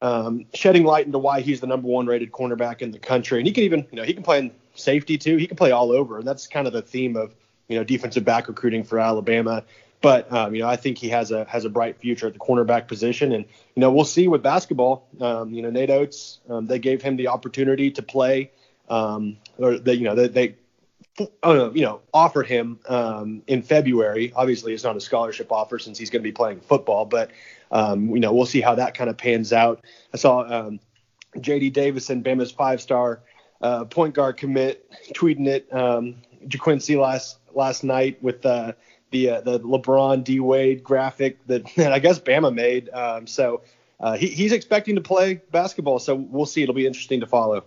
[0.02, 3.40] um, shedding light into why he's the number one rated cornerback in the country.
[3.40, 5.38] And he can even, you know, he can play in safety too.
[5.38, 7.36] He can play all over, and that's kind of the theme of,
[7.68, 9.64] you know, defensive back recruiting for Alabama.
[10.02, 12.40] But um, you know, I think he has a has a bright future at the
[12.40, 15.08] cornerback position, and you know, we'll see with basketball.
[15.20, 18.52] Um, you know, Nate Oats, um, they gave him the opportunity to play,
[18.90, 20.56] um, or they, you know, they, they
[21.44, 24.34] uh, you know, offered him um, in February.
[24.36, 27.32] Obviously, it's not a scholarship offer since he's going to be playing football, but
[27.72, 29.84] um, you know, we'll see how that kind of pans out.
[30.14, 30.80] I saw um,
[31.40, 31.72] J.D.
[31.72, 33.22] Davison, Bama's five-star
[33.62, 35.74] uh, point guard commit, tweeting it.
[35.74, 36.16] Um,
[36.48, 38.74] Ga'Quincy last last night with uh,
[39.16, 42.90] the uh, the LeBron D Wade graphic that, that I guess Bama made.
[42.90, 43.62] Um, so
[44.00, 46.00] uh, he, he's expecting to play basketball.
[46.00, 46.64] So we'll see.
[46.64, 47.64] It'll be interesting to follow.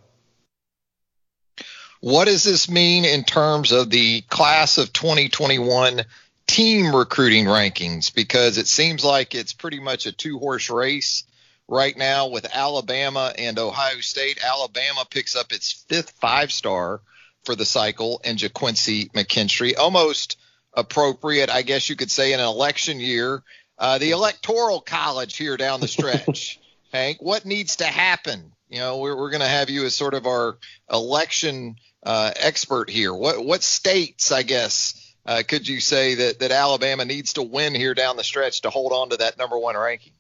[2.00, 6.02] What does this mean in terms of the class of 2021
[6.46, 8.14] team recruiting rankings?
[8.14, 11.24] Because it seems like it's pretty much a two horse race
[11.66, 14.38] right now with Alabama and Ohio State.
[14.44, 17.00] Alabama picks up its fifth five star
[17.44, 19.76] for the cycle and Ga'Quincy McKinstry.
[19.76, 20.36] Almost
[20.74, 23.42] appropriate, I guess you could say, in an election year.
[23.78, 26.60] Uh, the electoral college here down the stretch.
[26.92, 28.52] Hank, what needs to happen?
[28.68, 30.58] You know, we're, we're going to have you as sort of our
[30.90, 33.14] election uh, expert here.
[33.14, 37.74] What what states, I guess, uh, could you say that that Alabama needs to win
[37.74, 40.12] here down the stretch to hold on to that number one ranking?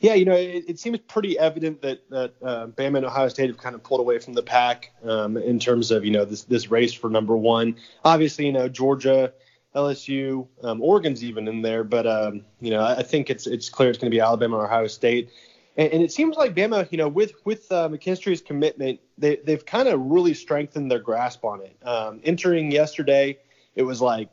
[0.00, 3.48] Yeah, you know, it, it seems pretty evident that that uh, Bama and Ohio State
[3.48, 6.42] have kind of pulled away from the pack um, in terms of you know this
[6.44, 7.76] this race for number one.
[8.04, 9.32] Obviously, you know Georgia,
[9.76, 13.90] LSU, um, Oregon's even in there, but um, you know I think it's it's clear
[13.90, 15.30] it's going to be Alabama or Ohio State.
[15.78, 19.64] And, and, it seems like Bama, you know, with with uh, McKinstry's commitment, they they've
[19.64, 21.76] kind of really strengthened their grasp on it.
[21.86, 23.38] Um, entering yesterday,
[23.74, 24.30] it was like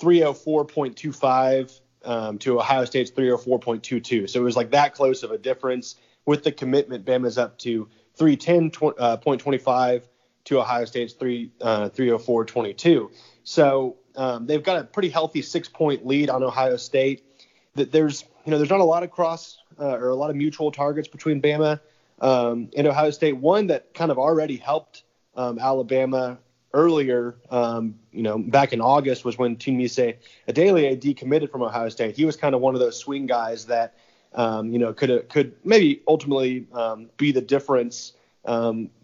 [0.00, 4.28] 304.25 um, to Ohio State's 304.22.
[4.28, 5.96] So it was like that close of a difference.
[6.26, 7.88] With the commitment, Bama's up to
[8.18, 10.00] 310.25 uh,
[10.44, 13.10] to Ohio State's 3 uh, 304.22.
[13.44, 17.24] So um, they've got a pretty healthy six point lead on Ohio State.
[17.74, 20.36] That there's you know there's not a lot of cross uh, or a lot of
[20.36, 21.80] mutual targets between Bama
[22.20, 23.36] um, and Ohio State.
[23.36, 25.04] One that kind of already helped
[25.36, 26.38] um, Alabama
[26.72, 30.16] earlier, um, you know, back in August was when Tunmise
[30.48, 32.16] Adeleye decommitted from Ohio State.
[32.16, 33.94] He was kind of one of those swing guys that,
[34.34, 38.12] um, you know, could could maybe ultimately um, be the difference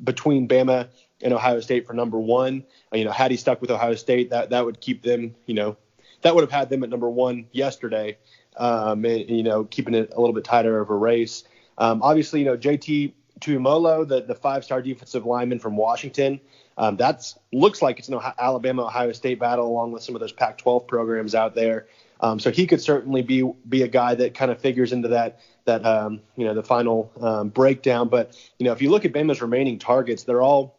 [0.04, 0.88] between Bama
[1.22, 2.64] and Ohio State for number one.
[2.92, 5.54] Uh, you know, had he stuck with Ohio State, that that would keep them, you
[5.54, 5.76] know,
[6.22, 8.18] that would have had them at number one yesterday.
[8.56, 11.44] Um, and, you know, keeping it a little bit tighter of a race.
[11.78, 16.38] Um, obviously, you know, JT Tuimoloau, the, the five-star defensive lineman from Washington,
[16.76, 20.32] um, that looks like it's an Alabama Ohio State battle along with some of those
[20.32, 21.86] Pac-12 programs out there.
[22.20, 25.40] Um, so he could certainly be be a guy that kind of figures into that
[25.64, 28.08] that um, you know the final um, breakdown.
[28.08, 30.78] But you know if you look at Bama's remaining targets, they're all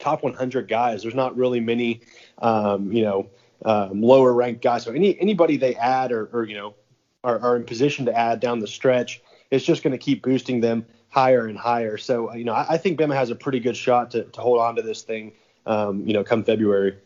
[0.00, 1.02] top 100 guys.
[1.02, 2.00] There's not really many
[2.38, 3.30] um, you know
[3.64, 4.84] um, lower ranked guys.
[4.84, 6.74] So any anybody they add or, or you know
[7.22, 9.20] are, are in position to add down the stretch,
[9.50, 11.98] it's just going to keep boosting them higher and higher.
[11.98, 14.60] So, you know, I, I, think Bama has a pretty good shot to, to hold
[14.60, 15.32] on to this thing,
[15.66, 16.96] um, you know, come February.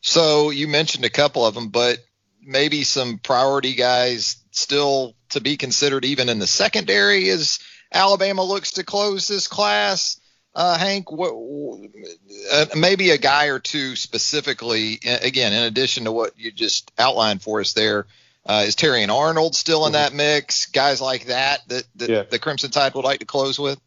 [0.00, 1.98] So you mentioned a couple of them, but
[2.42, 7.58] maybe some priority guys still to be considered even in the secondary as
[7.92, 10.18] Alabama looks to close this class.
[10.56, 11.32] Uh, Hank, what,
[12.52, 17.42] uh, maybe a guy or two specifically, again, in addition to what you just outlined
[17.42, 18.06] for us there,
[18.46, 20.66] uh, is Terrion Arnold still in that mix?
[20.66, 22.22] Guys like that that, that yeah.
[22.22, 23.80] the Crimson Tide would like to close with?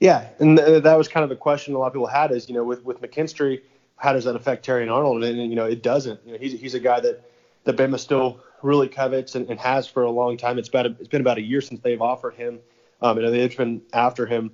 [0.00, 2.48] Yeah, and th- that was kind of the question a lot of people had is,
[2.48, 3.60] you know, with, with McKinstry,
[3.96, 5.22] how does that affect Terrion Arnold?
[5.22, 6.18] And, and, you know, it doesn't.
[6.26, 7.22] You know, he's, he's a guy that,
[7.62, 10.58] that Bama still really covets and, and has for a long time.
[10.58, 12.58] It's, about a, it's been about a year since they've offered him.
[13.00, 14.50] Um, and they've been after him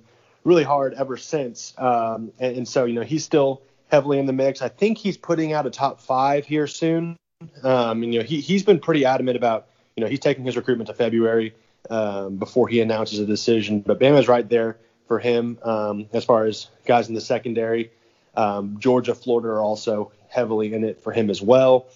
[0.49, 1.73] really hard ever since.
[1.77, 4.61] Um, and, and so, you know, he's still heavily in the mix.
[4.61, 7.15] I think he's putting out a top five here soon.
[7.63, 10.57] Um, and, you know, he, he's been pretty adamant about, you know, he's taking his
[10.57, 11.53] recruitment to February
[11.89, 13.81] um, before he announces a decision.
[13.81, 14.77] But Bama's right there
[15.07, 17.91] for him um, as far as guys in the secondary.
[18.35, 21.87] Um, Georgia, Florida are also heavily in it for him as well.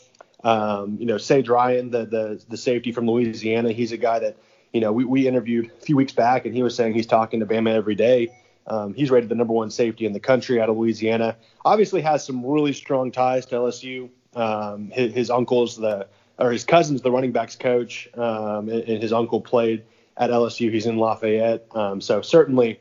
[0.43, 4.35] Um, you know, Sage Ryan, the, the the safety from Louisiana, he's a guy that
[4.73, 7.39] you know we, we interviewed a few weeks back, and he was saying he's talking
[7.39, 8.33] to Bama every day.
[8.65, 11.37] Um, he's rated the number one safety in the country out of Louisiana.
[11.65, 14.09] Obviously, has some really strong ties to LSU.
[14.35, 16.07] Um, his, his, uncle's the
[16.39, 19.83] or his cousin's the running backs coach, um, and, and, his uncle played
[20.17, 20.71] at LSU.
[20.71, 22.79] He's in Lafayette, um, so certainly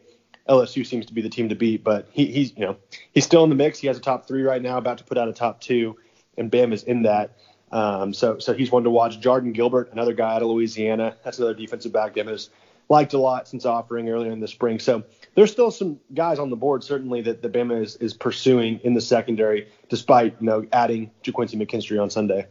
[0.48, 1.84] LSU seems to be the team to beat.
[1.84, 2.76] But he, he's you know
[3.12, 3.78] he's still in the mix.
[3.78, 5.98] He has a top three right now, about to put out a top two,
[6.38, 7.36] and Bam is in that.
[7.70, 9.20] Um, so so he's one to watch.
[9.20, 11.16] Jordan Gilbert, another guy out of Louisiana.
[11.24, 12.50] That's another defensive back Bam has
[12.88, 14.78] liked a lot since offering earlier in the spring.
[14.78, 15.04] So
[15.34, 18.94] there's still some guys on the board certainly that the Bama is, is pursuing in
[18.94, 22.46] the secondary, despite you know adding Ga'Quincy McKinstry on Sunday.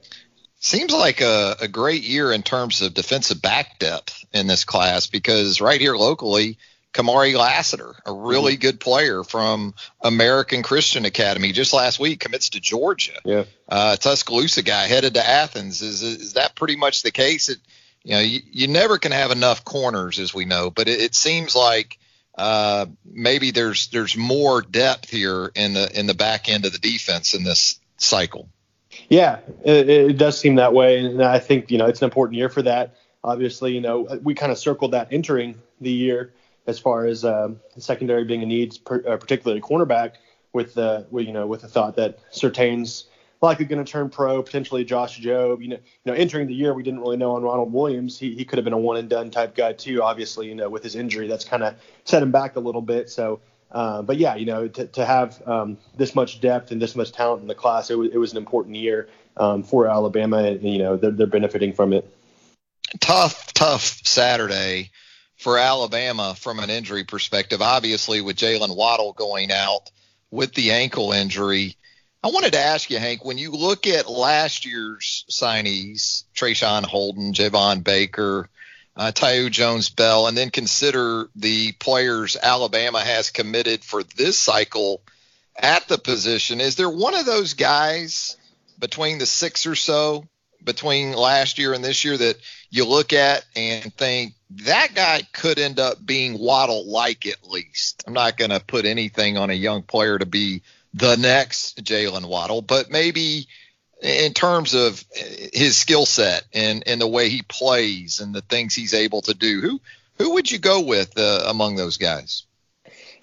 [0.60, 5.08] Seems like a, a great year in terms of defensive back depth in this class
[5.08, 6.60] because right here locally,
[6.94, 8.62] Kamari Lassiter, a really mm-hmm.
[8.62, 13.20] good player from American Christian Academy, just last week commits to Georgia.
[13.26, 13.46] Yeah.
[13.68, 15.82] Uh, Tuscaloosa guy headed to Athens.
[15.82, 17.50] Is is that pretty much the case?
[17.50, 17.60] It,
[18.04, 21.16] you know, you, you never can have enough corners, as we know, but it, it
[21.16, 21.98] seems like
[22.36, 26.80] uh, maybe there's there's more depth here in the in the back end of the
[26.80, 28.50] defense in this cycle.
[29.10, 32.38] Yeah, it, it does seem that way, and I think you know it's an important
[32.38, 32.96] year for that.
[33.24, 36.34] Obviously, you know we kind of circled that entering the year
[36.68, 40.14] as far as uh, secondary being a need, per, uh, particularly cornerback.
[40.54, 43.06] with the with, you know with the thought that Surtain's
[43.42, 45.62] likely going to turn pro, potentially Josh Jobe.
[45.62, 48.18] You know, you know, entering the year we didn't really know on Ronald Williams.
[48.20, 50.02] He he could have been a one and done type guy too.
[50.02, 51.76] Obviously, you know, with his injury, that's kind of
[52.06, 53.10] set him back a little bit.
[53.10, 53.42] So.
[53.74, 57.14] Uh, but yeah, you know, to, to have um, this much depth and this much
[57.14, 60.62] talent in the class, it was, it was an important year um, for Alabama, and
[60.62, 62.06] you know they're, they're benefiting from it.
[63.00, 64.92] Tough, tough Saturday
[65.38, 67.62] for Alabama from an injury perspective.
[67.62, 69.90] Obviously, with Jaylen Waddle going out
[70.30, 71.78] with the ankle injury,
[72.24, 77.34] I wanted to ask you, Hank, when you look at last year's signees, Traeshon Holden,
[77.34, 78.48] Javon Baker,
[78.96, 79.12] uh,
[79.50, 85.02] Jones Bell, and then consider the players Alabama has committed for this cycle
[85.56, 88.38] at the position, is there one of those guys
[88.80, 90.26] between the six or so
[90.64, 92.38] between last year and this year that
[92.70, 98.04] you look at and think that guy could end up being Waddle like at least?
[98.06, 100.62] I'm not going to put anything on a young player to be
[100.94, 103.48] the next Jaylen Waddle, but maybe
[104.02, 105.04] in terms of
[105.54, 109.34] his skill set and, and the way he plays and the things he's able to
[109.34, 109.82] do, who
[110.18, 112.44] who would you go with uh, among those guys?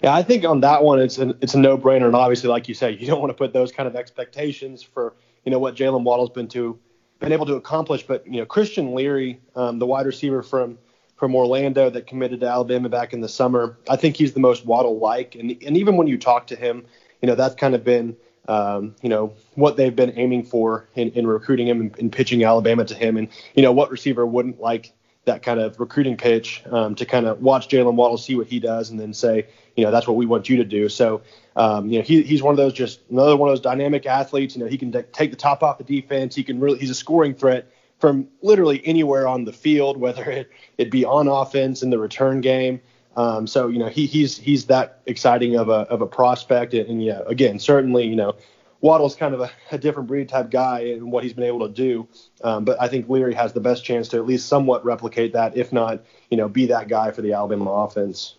[0.01, 2.73] Yeah, I think on that one it's an, it's a no-brainer, and obviously, like you
[2.73, 5.13] say, you don't want to put those kind of expectations for
[5.45, 6.79] you know what Jaylen Waddle's been to
[7.19, 8.03] been able to accomplish.
[8.03, 10.77] But you know, Christian Leary, um, the wide receiver from
[11.15, 14.65] from Orlando that committed to Alabama back in the summer, I think he's the most
[14.65, 16.85] Waddle-like, and and even when you talk to him,
[17.21, 18.15] you know that's kind of been
[18.47, 22.85] um, you know what they've been aiming for in, in recruiting him and, pitching Alabama
[22.85, 24.93] to him, and you know what receiver wouldn't like
[25.25, 28.59] that kind of recruiting pitch um, to kind of watch Jaylen Waddle see what he
[28.59, 30.89] does and then say, you know, that's what we want you to do.
[30.89, 31.21] So,
[31.55, 34.55] um, you know, he, he's one of those just another one of those dynamic athletes.
[34.55, 36.35] You know, he can t- take the top off the defense.
[36.35, 40.49] He can really he's a scoring threat from literally anywhere on the field, whether it
[40.77, 42.81] it be on offense in the return game.
[43.19, 46.87] Um, so you know he he's he's that exciting of a of a prospect, and,
[46.87, 48.37] and yeah, again, certainly you know
[48.79, 51.73] Waddle's kind of a, a, different breed type guy and what he's been able to
[51.73, 52.07] do.
[52.41, 55.57] Um, but I think Leary has the best chance to at least somewhat replicate that,
[55.57, 58.35] if not, you know, be that guy for the Alabama offense.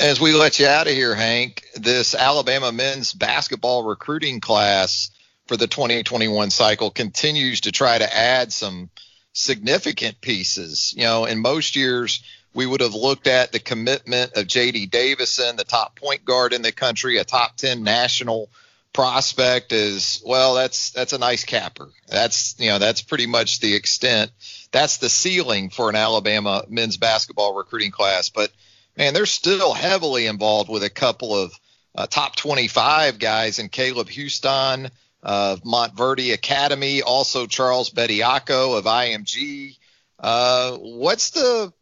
[0.00, 5.12] As we let you out of here, Hank, this Alabama men's basketball recruiting class
[5.46, 8.90] for the 2021 cycle continues to try to add some
[9.32, 10.92] significant pieces.
[10.96, 12.20] You know, in most years,
[12.54, 14.86] we would have looked at the commitment of J.D.
[14.86, 18.50] Davison, the top point guard in the country, a top 10 national
[18.94, 21.88] prospect is well that's that's a nice capper.
[22.08, 24.32] That's you know that's pretty much the extent.
[24.72, 28.30] That's the ceiling for an alabama men's basketball recruiting class.
[28.30, 28.50] But
[28.98, 31.52] man they're still heavily involved with a couple of
[31.94, 34.90] uh, top 25 guys in caleb houston
[35.22, 39.76] of montverde academy also charles bediako of img
[40.20, 41.72] uh, what's the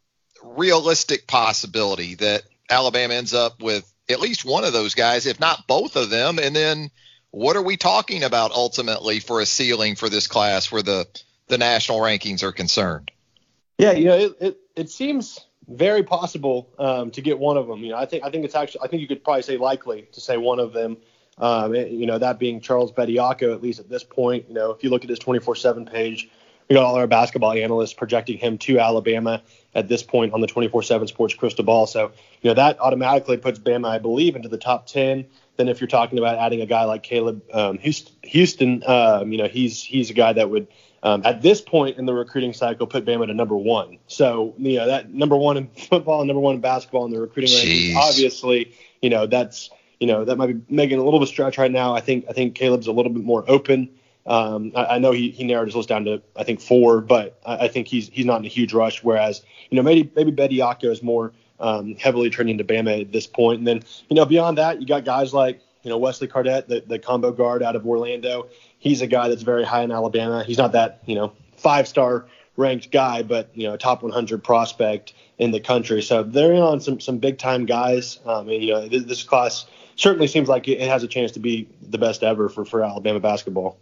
[0.43, 5.67] realistic possibility that alabama ends up with at least one of those guys, if not
[5.67, 6.39] both of them.
[6.39, 6.91] And then
[7.31, 11.07] what are we talking about ultimately for a ceiling for this class where the,
[11.47, 13.11] the national rankings are concerned?
[13.77, 17.83] Yeah, you know, it, it, it seems very possible um, to get one of them.
[17.83, 20.07] You know, I think I think it's actually I think you could probably say likely
[20.13, 20.97] to say one of them.
[21.37, 24.45] Um, it, you know, that being Charles Bediako at least at this point.
[24.47, 26.29] You know, if you look at his 24/7 page,
[26.67, 29.43] we got all our basketball analysts projecting him to Alabama
[29.77, 31.85] at this point on the 24/7 Sports crystal ball.
[31.85, 32.11] So,
[32.41, 35.25] you know, that automatically puts Bama, I believe, into the top 10.
[35.55, 39.47] Then if you're talking about adding a guy like Caleb um, Houston, um, you know,
[39.47, 40.67] he's he's a guy that would
[41.03, 43.99] um, at this point in the recruiting cycle put Bama to number one.
[44.07, 47.21] So, you know, that number one in football and number one in basketball in the
[47.21, 49.69] recruiting rankings, obviously, you know, that's
[49.99, 51.93] you know that might be making a little bit of stretch right now.
[51.93, 53.89] I think I think Caleb's a little bit more open.
[54.27, 57.39] Um, I, I, know he, he narrowed his list down to I think four, but
[57.45, 59.01] I, I, think he's he's not in a huge rush.
[59.01, 63.25] Whereas you know maybe maybe Bediako is more um, heavily trending to Bama at this
[63.25, 63.59] point.
[63.59, 66.83] And then you know beyond that, you got guys like you know Wesley Cardet, the,
[66.85, 68.49] the combo guard out of Orlando.
[68.79, 70.43] He's a guy that's very high in Alabama.
[70.43, 72.25] He's not that you know five star
[72.57, 76.01] ranked guy, but you know a top 100 prospect in the country.
[76.01, 78.19] So they're in on some some big time guys.
[78.25, 79.65] Um, and you know this, this class
[79.95, 83.19] certainly seems like it has a chance to be the best ever for for Alabama
[83.19, 83.77] basketball.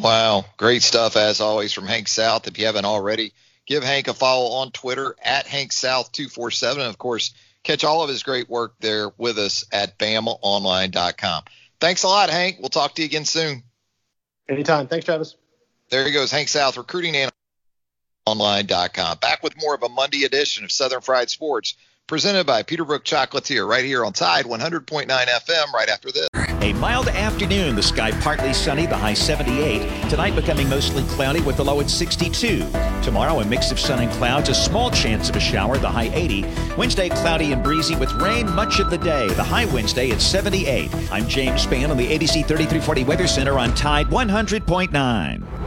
[0.00, 2.46] Wow, great stuff as always from Hank South.
[2.46, 3.32] If you haven't already,
[3.66, 6.82] give Hank a follow on Twitter at Hank South 247.
[6.86, 11.44] Of course, catch all of his great work there with us at BamaOnline.com.
[11.80, 12.56] Thanks a lot, Hank.
[12.60, 13.64] We'll talk to you again soon.
[14.48, 14.88] Anytime.
[14.88, 15.36] Thanks, Travis.
[15.90, 17.30] There he goes, Hank South, recruiting and
[18.24, 19.18] online.com.
[19.18, 21.74] Back with more of a Monday edition of Southern Fried Sports,
[22.06, 26.51] presented by Peterbrooke Chocolatier, right here on Tide 100.9 FM, right after this.
[26.62, 30.08] A mild afternoon, the sky partly sunny, the high 78.
[30.08, 32.64] Tonight becoming mostly cloudy with the low at 62.
[33.02, 36.12] Tomorrow, a mix of sun and clouds, a small chance of a shower, the high
[36.14, 36.46] 80.
[36.78, 40.88] Wednesday, cloudy and breezy with rain much of the day, the high Wednesday at 78.
[41.10, 45.62] I'm James Spann on the ABC 3340 Weather Center on Tide 100.9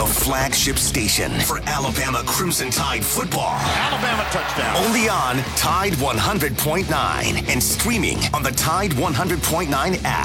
[0.00, 3.56] the flagship station for Alabama Crimson Tide football.
[3.58, 4.74] Alabama touchdown.
[4.86, 10.19] Only on Tide 100.9 and streaming on the Tide 100.9 app.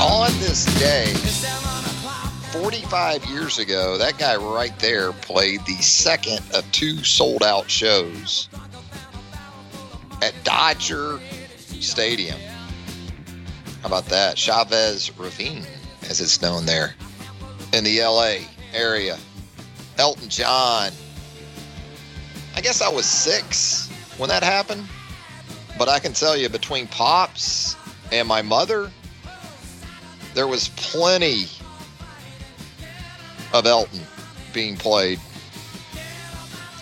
[0.00, 1.12] On this day,
[2.52, 8.48] 45 years ago, that guy right there played the second of two sold out shows
[10.56, 11.18] Dodger
[11.80, 12.38] Stadium.
[13.82, 14.38] How about that?
[14.38, 15.66] Chavez Ravine,
[16.08, 16.94] as it's known there
[17.72, 18.36] in the LA
[18.72, 19.18] area.
[19.98, 20.92] Elton John.
[22.54, 24.84] I guess I was six when that happened,
[25.76, 27.74] but I can tell you between Pops
[28.12, 28.92] and my mother,
[30.34, 31.46] there was plenty
[33.52, 34.02] of Elton
[34.52, 35.18] being played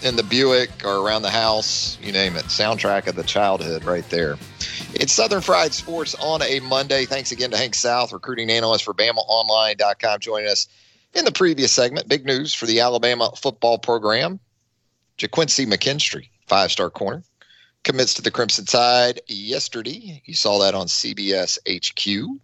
[0.03, 2.45] in the Buick or around the house, you name it.
[2.47, 4.37] Soundtrack of the childhood right there.
[4.95, 7.05] It's Southern Fried Sports on a Monday.
[7.05, 10.69] Thanks again to Hank South, recruiting analyst for BamaOnline.com, joining us
[11.15, 12.09] in the previous segment.
[12.09, 14.41] Big news for the Alabama football program.
[15.19, 17.23] Ga'Quincy McKinstry, five star corner,
[17.85, 20.23] commits to the Crimson Tide yesterday.
[20.25, 22.41] You saw that on CBS HQ.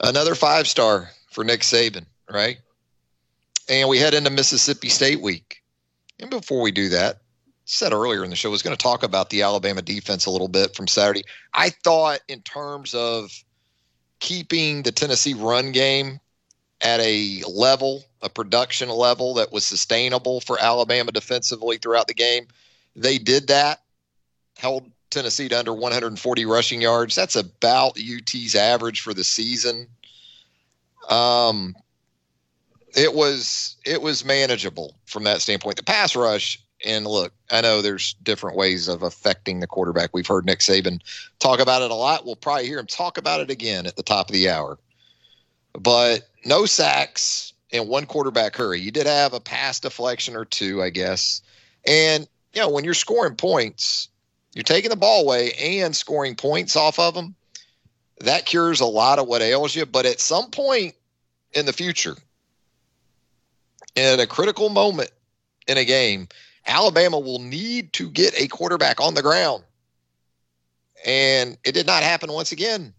[0.00, 2.58] Another five star for Nick Saban, right?
[3.68, 5.57] And we head into Mississippi State week.
[6.20, 7.18] And before we do that,
[7.64, 10.30] said earlier in the show, I was going to talk about the Alabama defense a
[10.30, 11.24] little bit from Saturday.
[11.52, 13.30] I thought, in terms of
[14.20, 16.18] keeping the Tennessee run game
[16.80, 22.46] at a level, a production level that was sustainable for Alabama defensively throughout the game,
[22.96, 23.82] they did that,
[24.56, 27.14] held Tennessee to under 140 rushing yards.
[27.14, 29.86] That's about UT's average for the season.
[31.08, 31.74] Um,
[32.96, 35.76] it was it was manageable from that standpoint.
[35.76, 40.10] The pass rush, and look, I know there's different ways of affecting the quarterback.
[40.12, 41.00] We've heard Nick Saban
[41.38, 42.24] talk about it a lot.
[42.24, 44.78] We'll probably hear him talk about it again at the top of the hour.
[45.72, 48.80] But no sacks and one quarterback hurry.
[48.80, 51.42] You did have a pass deflection or two, I guess.
[51.86, 54.08] And you know, when you're scoring points,
[54.54, 57.34] you're taking the ball away and scoring points off of them.
[58.20, 59.86] That cures a lot of what ails you.
[59.86, 60.94] But at some point
[61.52, 62.16] in the future,
[63.94, 65.10] in a critical moment
[65.66, 66.28] in a game,
[66.66, 69.64] Alabama will need to get a quarterback on the ground.
[71.06, 72.92] And it did not happen once again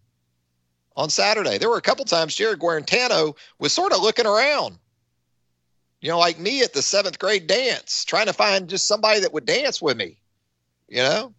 [0.95, 1.57] on Saturday.
[1.57, 4.77] There were a couple times Jarrett Guarantano was sort of looking around,
[6.01, 9.33] you know, like me at the seventh grade dance, trying to find just somebody that
[9.33, 10.17] would dance with me,
[10.87, 11.33] you know?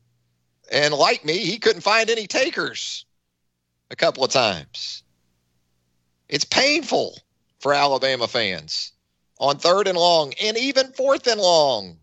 [0.71, 3.05] And like me, he couldn't find any takers
[3.91, 5.03] a couple of times.
[6.29, 7.19] It's painful
[7.59, 8.93] for Alabama fans
[9.41, 11.97] on third and long and even fourth and long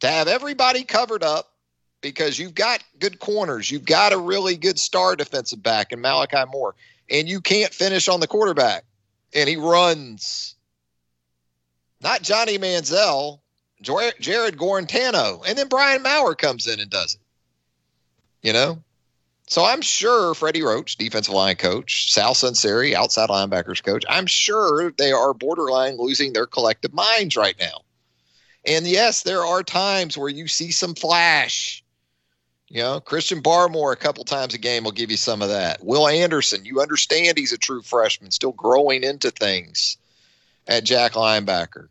[0.00, 1.52] to have everybody covered up
[2.02, 3.70] because you've got good corners.
[3.70, 6.74] You've got a really good star defensive back in Malachi Moore,
[7.10, 8.84] and you can't finish on the quarterback.
[9.34, 10.54] And he runs.
[12.02, 13.40] Not Johnny Manziel,
[13.80, 14.20] Jarrett
[14.56, 15.42] Guarantano.
[15.46, 17.20] And then Brian Maurer comes in and does it.
[18.46, 18.82] You know?
[19.52, 24.90] So I'm sure Freddie Roach, defensive line coach, Sal Sunseri, outside linebackers coach, I'm sure
[24.92, 27.82] they are borderline losing their collective minds right now.
[28.66, 31.84] And yes, there are times where you see some flash.
[32.68, 35.84] You know, Christian Barmore a couple times a game will give you some of that.
[35.84, 39.98] Will Anderson, you understand he's a true freshman, still growing into things
[40.66, 41.88] at Jack linebacker.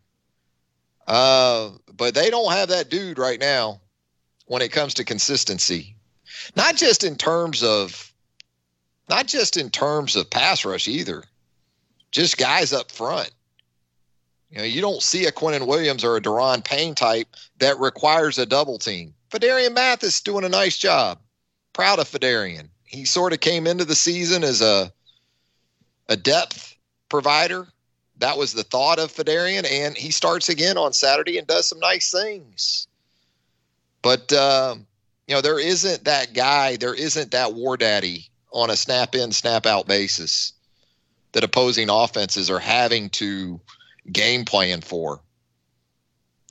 [1.06, 3.82] Uh, but they don't have that dude right now
[4.48, 5.96] when it comes to consistency.
[6.56, 8.12] Not just in terms of
[9.10, 11.24] not just in terms of pass rush either.
[12.12, 13.32] Just guys up front.
[14.50, 17.28] You know, you don't see a Quinnen Williams or a Da'Ron Payne type
[17.60, 19.14] that requires a double team.
[19.30, 21.20] Phidarian Mathis is doing a nice job.
[21.74, 22.70] Proud of Phidarian.
[22.84, 24.92] He sort of came into the season as a
[26.10, 26.76] a depth
[27.08, 27.68] provider.
[28.18, 31.80] That was the thought of Phidarian, and he starts again on Saturday and does some
[31.80, 32.88] nice things.
[34.02, 34.86] But um,
[35.28, 39.32] you know, there isn't that guy, there isn't that war daddy on a snap in,
[39.32, 40.54] snap out basis
[41.32, 43.60] that opposing offenses are having to
[44.12, 45.22] game plan for.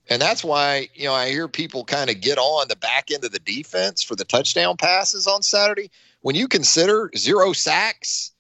[0.08, 3.24] And that's why, you know, I hear people kind of get on the back end
[3.24, 5.90] of the defense for the touchdown passes on Saturday.
[6.22, 8.32] When you consider zero sacks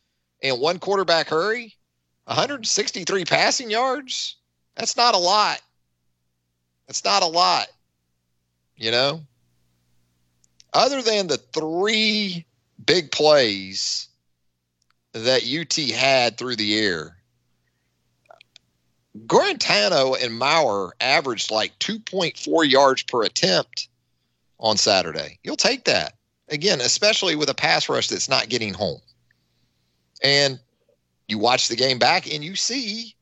[0.42, 1.76] and one quarterback hurry,
[2.24, 4.36] 163 passing yards,
[4.74, 5.60] that's not a lot.
[6.86, 7.68] That's not a lot,
[8.76, 9.20] you know?
[10.72, 12.46] Other than the three
[12.84, 14.08] big plays
[15.12, 17.16] that UT had through the air,
[19.26, 23.88] Guarantano and Maurer averaged like 2.4 yards per attempt
[24.60, 25.38] on Saturday.
[25.42, 26.14] You'll take that.
[26.48, 29.00] Again, especially with a pass rush that's not getting home.
[30.22, 30.60] And
[31.28, 33.14] you watch the game back and you see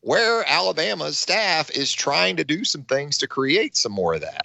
[0.00, 4.42] where Alabama's staff is trying to do some things to create some more of that.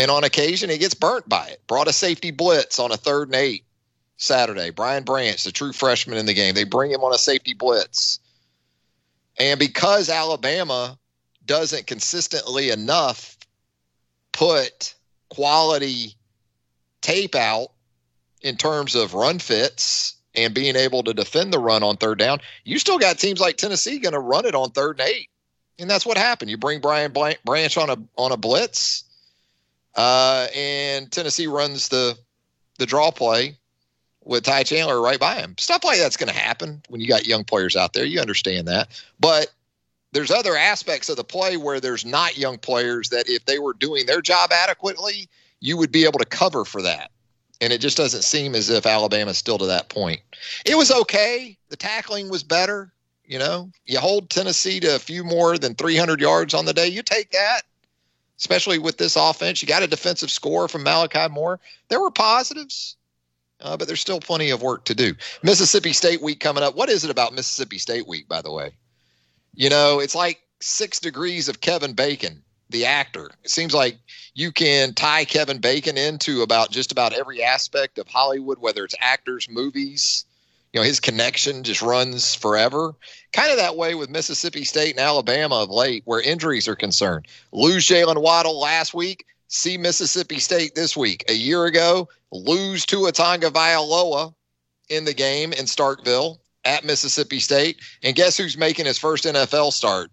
[0.00, 1.60] And on occasion, he gets burnt by it.
[1.66, 3.64] Brought a safety blitz on a third and eight
[4.16, 4.70] Saturday.
[4.70, 8.18] Brian Branch, the true freshman in the game, they bring him on a safety blitz.
[9.38, 10.98] And because Alabama
[11.44, 13.36] doesn't consistently enough
[14.32, 14.94] put
[15.28, 16.14] quality
[17.02, 17.68] tape out
[18.40, 22.38] in terms of run fits and being able to defend the run on third down,
[22.64, 25.28] you still got teams like Tennessee going to run it on third and eight.
[25.78, 26.50] And that's what happened.
[26.50, 29.04] You bring Brian Branch on a on a blitz,
[29.94, 32.16] uh, and Tennessee runs the
[32.78, 33.56] the draw play
[34.24, 35.54] with Ty Chandler right by him.
[35.58, 38.04] Stuff like that's going to happen when you got young players out there.
[38.04, 38.88] You understand that.
[39.18, 39.48] But
[40.12, 43.74] there's other aspects of the play where there's not young players that if they were
[43.74, 45.28] doing their job adequately,
[45.60, 47.10] you would be able to cover for that.
[47.60, 50.20] And it just doesn't seem as if Alabama's still to that point.
[50.64, 51.58] It was okay.
[51.68, 52.92] The tackling was better.
[53.26, 56.88] You know, you hold Tennessee to a few more than 300 yards on the day,
[56.88, 57.62] you take that,
[58.40, 59.62] especially with this offense.
[59.62, 61.60] You got a defensive score from Malachi Moore.
[61.88, 62.96] There were positives
[63.62, 65.14] uh, but there's still plenty of work to do.
[65.42, 66.74] Mississippi State week coming up.
[66.74, 68.72] What is it about Mississippi State week, by the way?
[69.54, 73.30] You know, it's like six degrees of Kevin Bacon, the actor.
[73.44, 73.98] It seems like
[74.34, 78.94] you can tie Kevin Bacon into about just about every aspect of Hollywood, whether it's
[78.98, 80.24] actors, movies.
[80.72, 82.94] You know, his connection just runs forever.
[83.32, 87.26] Kind of that way with Mississippi State and Alabama of late, where injuries are concerned.
[87.52, 91.24] Lose Jaylen Waddle last week see Mississippi State this week.
[91.28, 94.32] A year ago, lose Tua Tagovailoa
[94.88, 97.80] in the game in Starkville at Mississippi State.
[98.02, 100.10] And guess who's making his first NFL start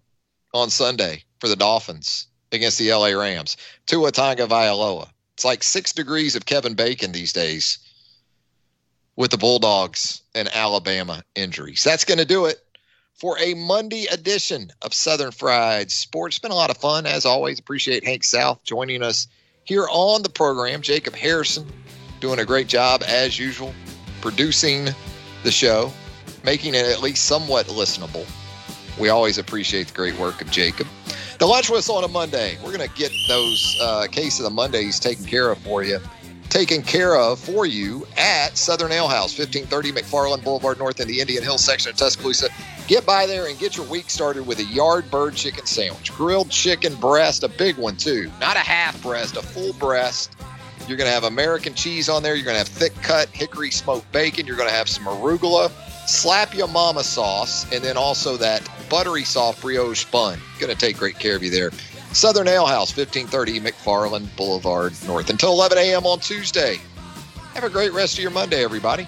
[0.53, 3.57] on Sunday for the Dolphins against the LA Rams?
[3.85, 5.07] Tua Tagovailoa.
[5.35, 7.77] It's like six degrees of Kevin Bacon these days
[9.17, 11.83] with the Bulldogs and Alabama injuries.
[11.83, 12.63] That's going to do it
[13.15, 16.35] for a Monday edition of Southern Fried Sports.
[16.35, 17.59] It's been a lot of fun, as always.
[17.59, 19.27] Appreciate Hank South joining us
[19.63, 20.81] here on the program.
[20.81, 21.67] Jacob Harrison
[22.19, 23.73] doing a great job, as usual,
[24.21, 24.89] producing
[25.43, 25.91] the show,
[26.43, 28.25] making it at least somewhat listenable.
[28.99, 30.87] We always appreciate the great work of Jacob.
[31.39, 32.57] The lunch whistle on a Monday.
[32.63, 35.99] We're going to get those uh, case of the Mondays taken care of for you
[36.49, 41.19] taken care of for you at Southern Ale House, 1530 McFarland Boulevard North in the
[41.19, 42.49] Indian Hill section of Tuscaloosa.
[42.87, 46.49] Get by there and get your week started with a yard bird chicken sandwich, grilled
[46.49, 50.35] chicken breast, a big one too, not a half breast, a full breast.
[50.87, 52.35] You're going to have American cheese on there.
[52.35, 54.47] You're going to have thick cut hickory smoked bacon.
[54.47, 55.69] You're going to have some arugula,
[56.07, 60.39] slap your mama sauce, and then also that buttery soft brioche bun.
[60.59, 61.71] Going to take great care of you there.
[62.17, 65.29] Southern Ale House, 1530 McFarland Boulevard North.
[65.29, 66.07] Until 11 a.m.
[66.07, 66.81] on Tuesday.
[67.53, 69.05] Have a great rest of your Monday, everybody.